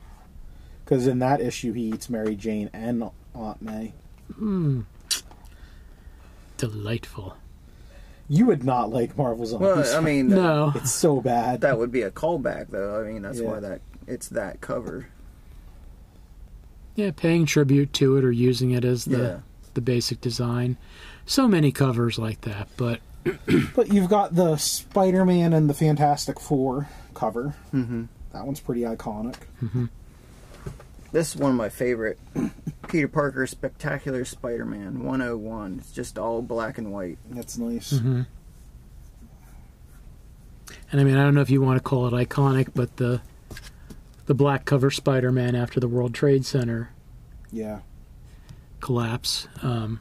[0.84, 3.04] Because in that issue, he eats Mary Jane and
[3.34, 3.92] Aunt May.
[4.34, 4.82] Hmm.
[6.56, 7.36] Delightful.
[8.28, 9.66] You would not like Marvel Zombies.
[9.68, 10.72] Well, I mean, No.
[10.76, 11.62] it's so bad.
[11.62, 13.00] that would be a callback, though.
[13.04, 13.46] I mean, that's Yeah.
[13.50, 15.08] why that it's that cover.
[16.96, 19.38] Yeah, paying tribute to it or using it as the Yeah.
[19.74, 20.76] the basic design.
[21.26, 23.00] So many covers like that, but
[23.74, 27.54] But you've got the Spider-Man and the Fantastic Four cover.
[27.72, 28.04] Mm-hmm.
[28.32, 29.34] That one's pretty iconic.
[31.12, 32.18] This is one of my favorite.
[32.88, 35.76] Peter Parker Spectacular Spider-Man 101.
[35.80, 37.18] It's just all black and white.
[37.30, 37.92] That's nice.
[37.92, 38.26] and
[40.92, 43.20] I mean I don't know if you want to call it iconic, but the
[44.30, 46.90] the black cover Spider-Man after the World Trade Center
[47.50, 47.80] Yeah.
[48.78, 49.48] collapse.
[49.60, 49.98] Um,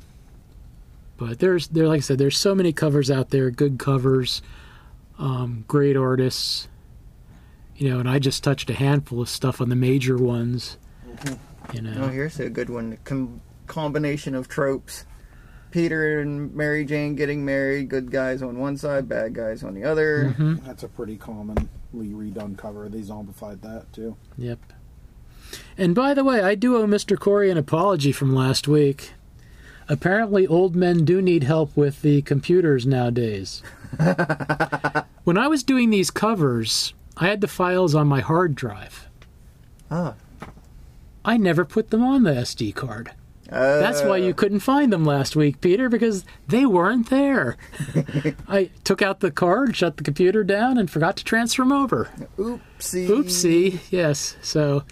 [1.17, 4.43] but there's there like I said, there's so many covers out there, good covers,
[5.17, 6.67] um, great artists.
[7.75, 10.77] You know, and I just touched a handful of stuff on the major ones.
[11.73, 12.99] You know, Oh, here's a good one.
[13.05, 15.05] Com- combination of tropes.
[15.71, 17.89] Peter and Mary Jane getting married.
[17.89, 20.35] Good guys on one side, bad guys on the other.
[20.67, 22.89] That's a pretty commonly redone cover.
[22.89, 24.15] They zombified that too.
[24.37, 24.59] Yep.
[25.77, 27.17] And by the way, I do owe Mr.
[27.17, 29.13] Cory an apology from last week.
[29.87, 33.63] Apparently, old men do need help with the computers nowadays.
[35.23, 39.09] when I was doing these covers, I had the files on my hard drive.
[39.89, 40.13] Ah.
[41.25, 43.11] I never put them on the SD card.
[43.49, 47.57] That's why you couldn't find them last week, Peter, because they weren't there.
[48.47, 52.09] I took out the card, shut the computer down, and forgot to transfer them over.
[52.37, 53.07] Oopsie.
[53.07, 53.79] Oopsie.
[53.89, 54.37] Yes.
[54.41, 54.83] So,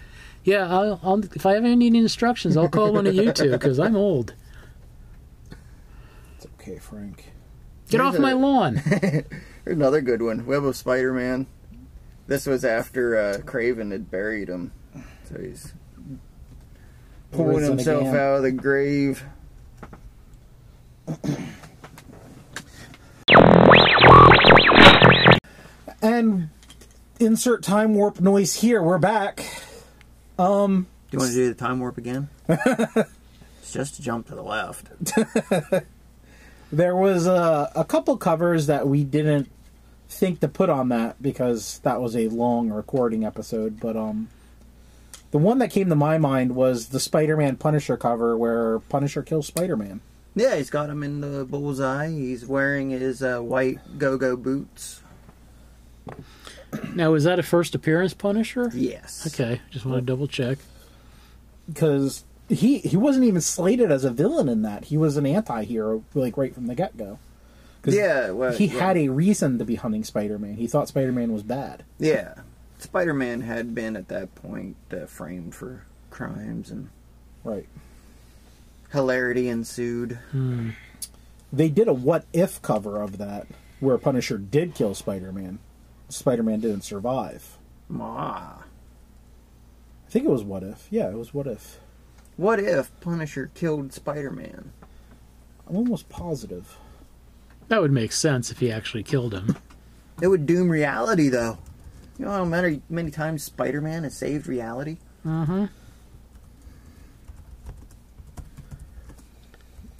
[0.44, 3.78] yeah, I'll, I'll, if I ever need instructions, I'll call one of you two because
[3.78, 4.34] I'm old.
[6.36, 7.32] It's okay, Frank.
[7.88, 8.76] Get off my lawn.
[8.76, 9.24] Here's
[9.66, 10.44] another good one.
[10.46, 11.46] Web of Spider-Man.
[12.26, 14.72] This was after uh, Kraven had buried him,
[15.24, 15.72] so he's
[17.32, 18.16] pulling himself again.
[18.16, 19.24] out of the grave.
[26.00, 26.50] And
[27.18, 28.82] insert time warp noise here.
[28.82, 29.44] We're back.
[30.38, 32.28] Um, Do you want to do the time warp again?
[32.48, 34.88] it's just to jump to the left.
[36.72, 39.50] there was a, a couple covers that we didn't
[40.08, 43.80] think to put on that because that was a long recording episode.
[43.80, 44.28] But um,
[45.30, 49.46] the one that came to my mind was the Spider-Man Punisher cover where Punisher kills
[49.46, 50.00] Spider-Man.
[50.34, 52.10] Yeah, he's got him in the bullseye.
[52.10, 55.02] He's wearing his uh, white go-go boots.
[56.94, 58.70] Now, was that a first appearance Punisher?
[58.74, 59.26] Yes.
[59.26, 60.58] Okay, just want to double check.
[61.72, 64.86] because he he wasn't even slated as a villain in that.
[64.86, 67.18] He was an anti-hero like right from the get-go.
[67.84, 68.80] Yeah, well, he yeah.
[68.80, 70.56] had a reason to be hunting Spider-Man.
[70.56, 71.84] He thought Spider-Man was bad.
[71.98, 72.34] Yeah.
[72.78, 76.88] Spider-Man had been at that point uh, framed for crimes and
[77.44, 77.66] Right.
[78.92, 80.18] hilarity ensued.
[81.52, 83.46] They did a what if cover of that
[83.80, 85.58] where Punisher did kill Spider-Man.
[86.08, 87.56] Spider-Man didn't survive.
[87.98, 88.62] Ah.
[90.06, 90.86] I think it was what if.
[90.90, 91.78] Yeah, it was what if.
[92.36, 94.72] What if Punisher killed Spider-Man?
[95.68, 96.76] I'm almost positive.
[97.68, 99.56] That would make sense if he actually killed him.
[100.22, 101.58] It would doom reality, though.
[102.18, 104.96] You know how many, many times Spider-Man has saved reality?
[105.24, 105.66] Mm-hmm.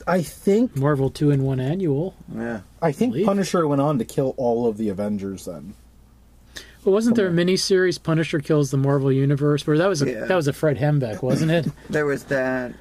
[0.07, 2.15] I think Marvel two in one annual.
[2.35, 2.61] Yeah.
[2.81, 3.27] I think Believe.
[3.27, 5.75] Punisher went on to kill all of the Avengers then.
[6.85, 9.67] Well, wasn't there a miniseries Punisher kills the Marvel Universe?
[9.67, 10.25] Where that was a Yeah.
[10.25, 11.67] that was a Fred Hembeck, wasn't it?
[11.91, 12.73] There was that.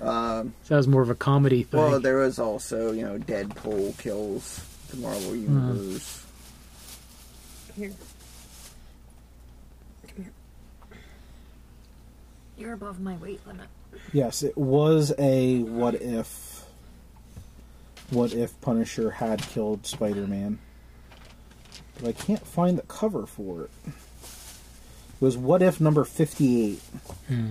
[0.00, 1.80] Um, So that was more of a comedy thing.
[1.80, 6.26] well, there was also, you know, Deadpool kills the Marvel Universe.
[7.76, 7.92] Here.
[10.08, 10.32] Come here.
[12.62, 13.66] You're above my weight limit.
[14.12, 16.64] Yes, it was a what if.
[18.10, 20.60] What if Punisher had killed Spider Man?
[21.96, 23.70] But I can't find the cover for it.
[23.86, 23.92] It
[25.20, 26.78] was what if number 58.
[27.26, 27.50] Hmm.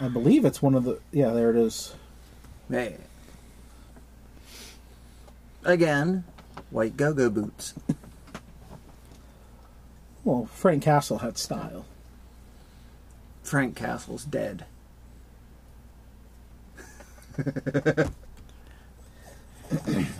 [0.00, 0.98] I believe it's one of the.
[1.12, 1.94] Yeah, there it is.
[2.70, 2.96] Hey.
[5.62, 6.24] Again,
[6.70, 7.74] white go-go boots.
[10.24, 11.84] Well, Frank Castle had style.
[13.44, 14.64] Frank Castle's dead.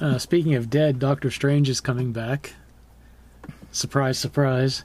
[0.01, 2.55] Uh, speaking of dead, Doctor Strange is coming back.
[3.70, 4.85] Surprise, surprise.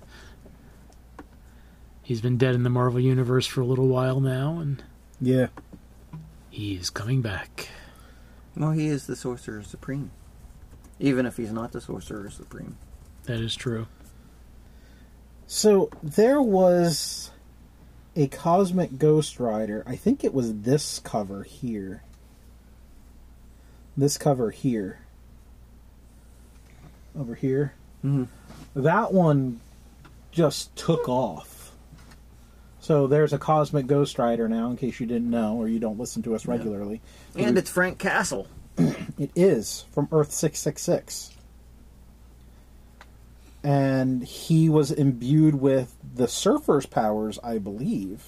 [2.03, 4.83] He's been dead in the Marvel Universe for a little while now, and
[5.21, 5.47] Yeah.
[6.49, 7.69] he's coming back.
[8.55, 10.11] Well, he is the Sorcerer Supreme.
[10.99, 12.77] Even if he's not the Sorcerer Supreme.
[13.23, 13.87] That is true.
[15.47, 17.31] So there was
[18.19, 19.81] a Cosmic Ghost Rider.
[19.87, 22.03] I think it was this cover here.
[23.95, 24.99] This cover here.
[27.17, 27.73] Over here.
[28.03, 28.27] Mhm.
[28.75, 29.61] That one
[30.31, 31.71] just took off.
[32.81, 35.97] So there's a Cosmic Ghost Rider now, in case you didn't know or you don't
[35.97, 36.99] listen to us regularly.
[37.37, 38.47] And it's Frank Castle.
[39.17, 41.31] It is from Earth 666.
[43.63, 48.23] And he was imbued with the Surfer's powers, I believe.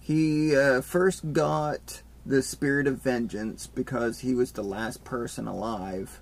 [0.00, 6.20] He uh, first got the Spirit of Vengeance because he was the last person alive.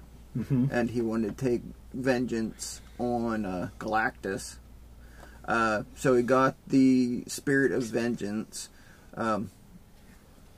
[0.71, 4.57] And he wanted to take vengeance on uh, Galactus.
[5.45, 8.69] Uh, so he got the Spirit of Vengeance.
[9.17, 9.51] Um,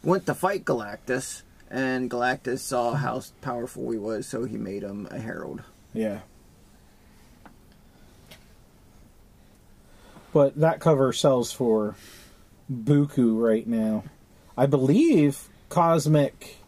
[0.03, 1.43] went to fight Galactus.
[1.71, 5.63] And Galactus saw how powerful he was, so he made him a herald.
[5.95, 6.21] Yeah.
[10.33, 11.95] But that cover sells for
[12.73, 14.05] buku right now.
[14.57, 16.59] I believe Cosmic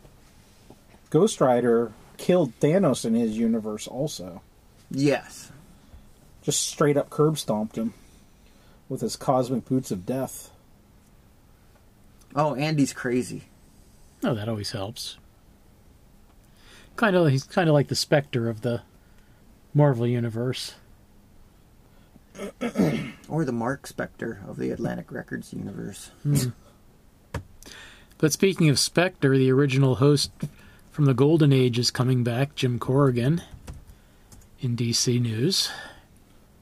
[1.10, 4.42] Ghost Rider killed Thanos in his universe also.
[4.90, 5.50] Yes.
[6.42, 7.94] Just straight up curb stomped him
[8.88, 10.50] with his cosmic boots of death.
[12.36, 13.44] Oh, Andy's crazy.
[14.22, 15.16] Oh, that always helps.
[16.96, 18.82] Kind of, he's kind of like the Spectre of the
[19.72, 20.74] Marvel universe.
[23.28, 26.10] Or the Mark Spector of the Atlantic Records universe.
[28.18, 30.30] But speaking of Spectre, the original host
[30.90, 33.42] from the Golden Age is coming back, Jim Corrigan,
[34.60, 35.70] in DC News.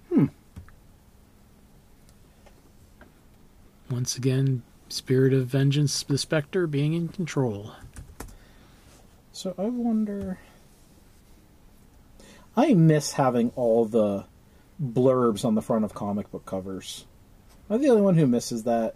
[0.09, 0.27] Hmm.
[3.91, 7.73] Once again, Spirit of Vengeance, the Spectre being in control.
[9.33, 10.39] So I wonder.
[12.57, 14.25] I miss having all the
[14.81, 17.05] blurbs on the front of comic book covers.
[17.71, 18.95] I'm the only one who misses that.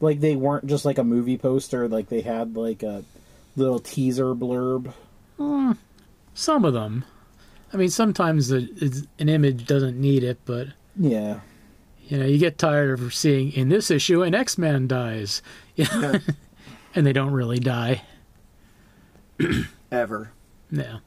[0.00, 3.04] Like they weren't just like a movie poster; like they had like a
[3.56, 4.92] little teaser blurb.
[5.38, 5.72] Hmm.
[6.34, 7.04] Some of them.
[7.72, 10.68] I mean, sometimes the, it's, an image doesn't need it, but
[10.98, 11.40] Yeah,
[12.06, 15.42] you know, you get tired of seeing in this issue an X Man dies,
[15.76, 16.18] Yeah.
[16.94, 18.02] and they don't really die.
[19.90, 20.32] Ever.
[20.70, 20.98] Yeah,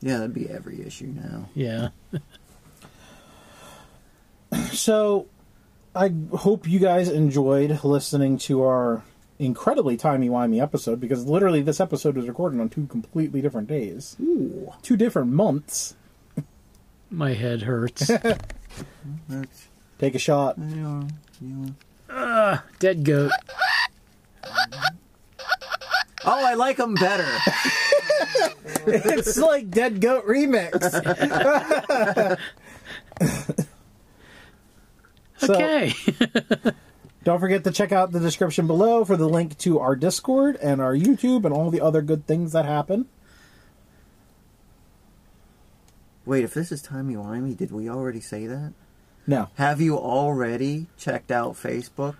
[0.00, 1.48] Yeah, that'd be every issue now.
[1.54, 1.88] yeah.
[4.72, 5.26] So,
[5.94, 9.02] I hope you guys enjoyed listening to our
[9.38, 14.16] incredibly timey-wimey episode because literally this episode was recorded on two completely different days.
[14.20, 14.72] Ooh.
[14.82, 15.96] Two different months.
[17.10, 18.06] My head hurts.
[19.98, 20.56] Take a shot.
[20.58, 21.02] yeah,
[22.10, 22.60] yeah.
[22.78, 23.32] Dead goat.
[26.24, 27.26] Oh, I like them better.
[28.86, 30.78] it's like Dead Goat Remix.
[35.38, 35.92] So- Okay.
[37.24, 40.80] Don't forget to check out the description below for the link to our Discord and
[40.80, 43.06] our YouTube and all the other good things that happen.
[46.24, 48.72] Wait, if this is timey wimey, did we already say that?
[49.26, 49.48] No.
[49.56, 52.14] Have you already checked out Facebook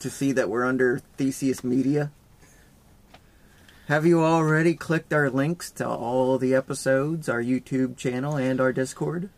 [0.00, 2.10] to see that we're under Theseus Media?
[3.92, 8.72] Have you already clicked our links to all the episodes, our YouTube channel, and our
[8.72, 9.28] Discord?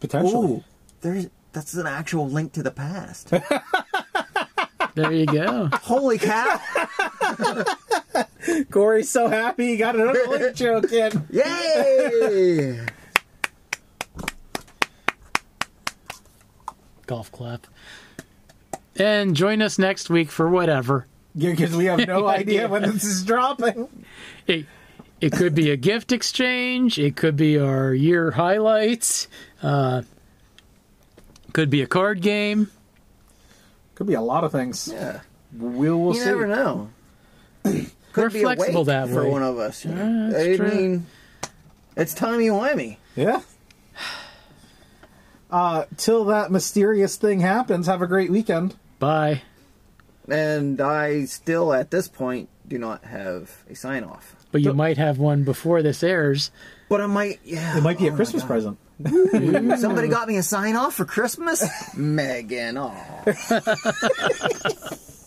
[0.00, 0.54] Potentially.
[0.54, 0.64] Ooh,
[1.02, 3.30] there's that's an actual link to the past.
[4.96, 5.70] there you go.
[5.72, 6.60] Holy cow!
[8.72, 11.28] Cory's so happy he got another link joke in.
[11.30, 12.84] Yay!
[17.06, 17.68] Golf clap.
[18.98, 21.06] And join us next week for whatever.
[21.36, 23.88] Because we have no idea when this is dropping.
[24.46, 24.66] It,
[25.20, 26.98] it could be a gift exchange.
[26.98, 29.28] It could be our year highlights.
[29.62, 30.02] Uh,
[31.52, 32.70] could be a card game.
[33.94, 34.88] Could be a lot of things.
[34.92, 35.20] Yeah,
[35.56, 36.26] We will you see.
[36.26, 36.90] never know.
[37.64, 37.84] Could
[38.16, 39.84] We're be a flexible wake that for one of us.
[39.84, 40.68] Yeah, that's I true.
[40.70, 41.06] mean,
[41.96, 42.96] it's timey wimey.
[43.14, 43.42] Yeah.
[45.50, 48.76] Uh, till that mysterious thing happens, have a great weekend.
[48.98, 49.42] Bye.
[50.28, 54.34] And I still, at this point, do not have a sign off.
[54.52, 56.50] But you might have one before this airs.
[56.88, 57.78] But I might, yeah.
[57.78, 58.78] It might be oh a Christmas present.
[59.78, 61.64] Somebody got me a sign off for Christmas?
[61.96, 62.94] Megan, oh.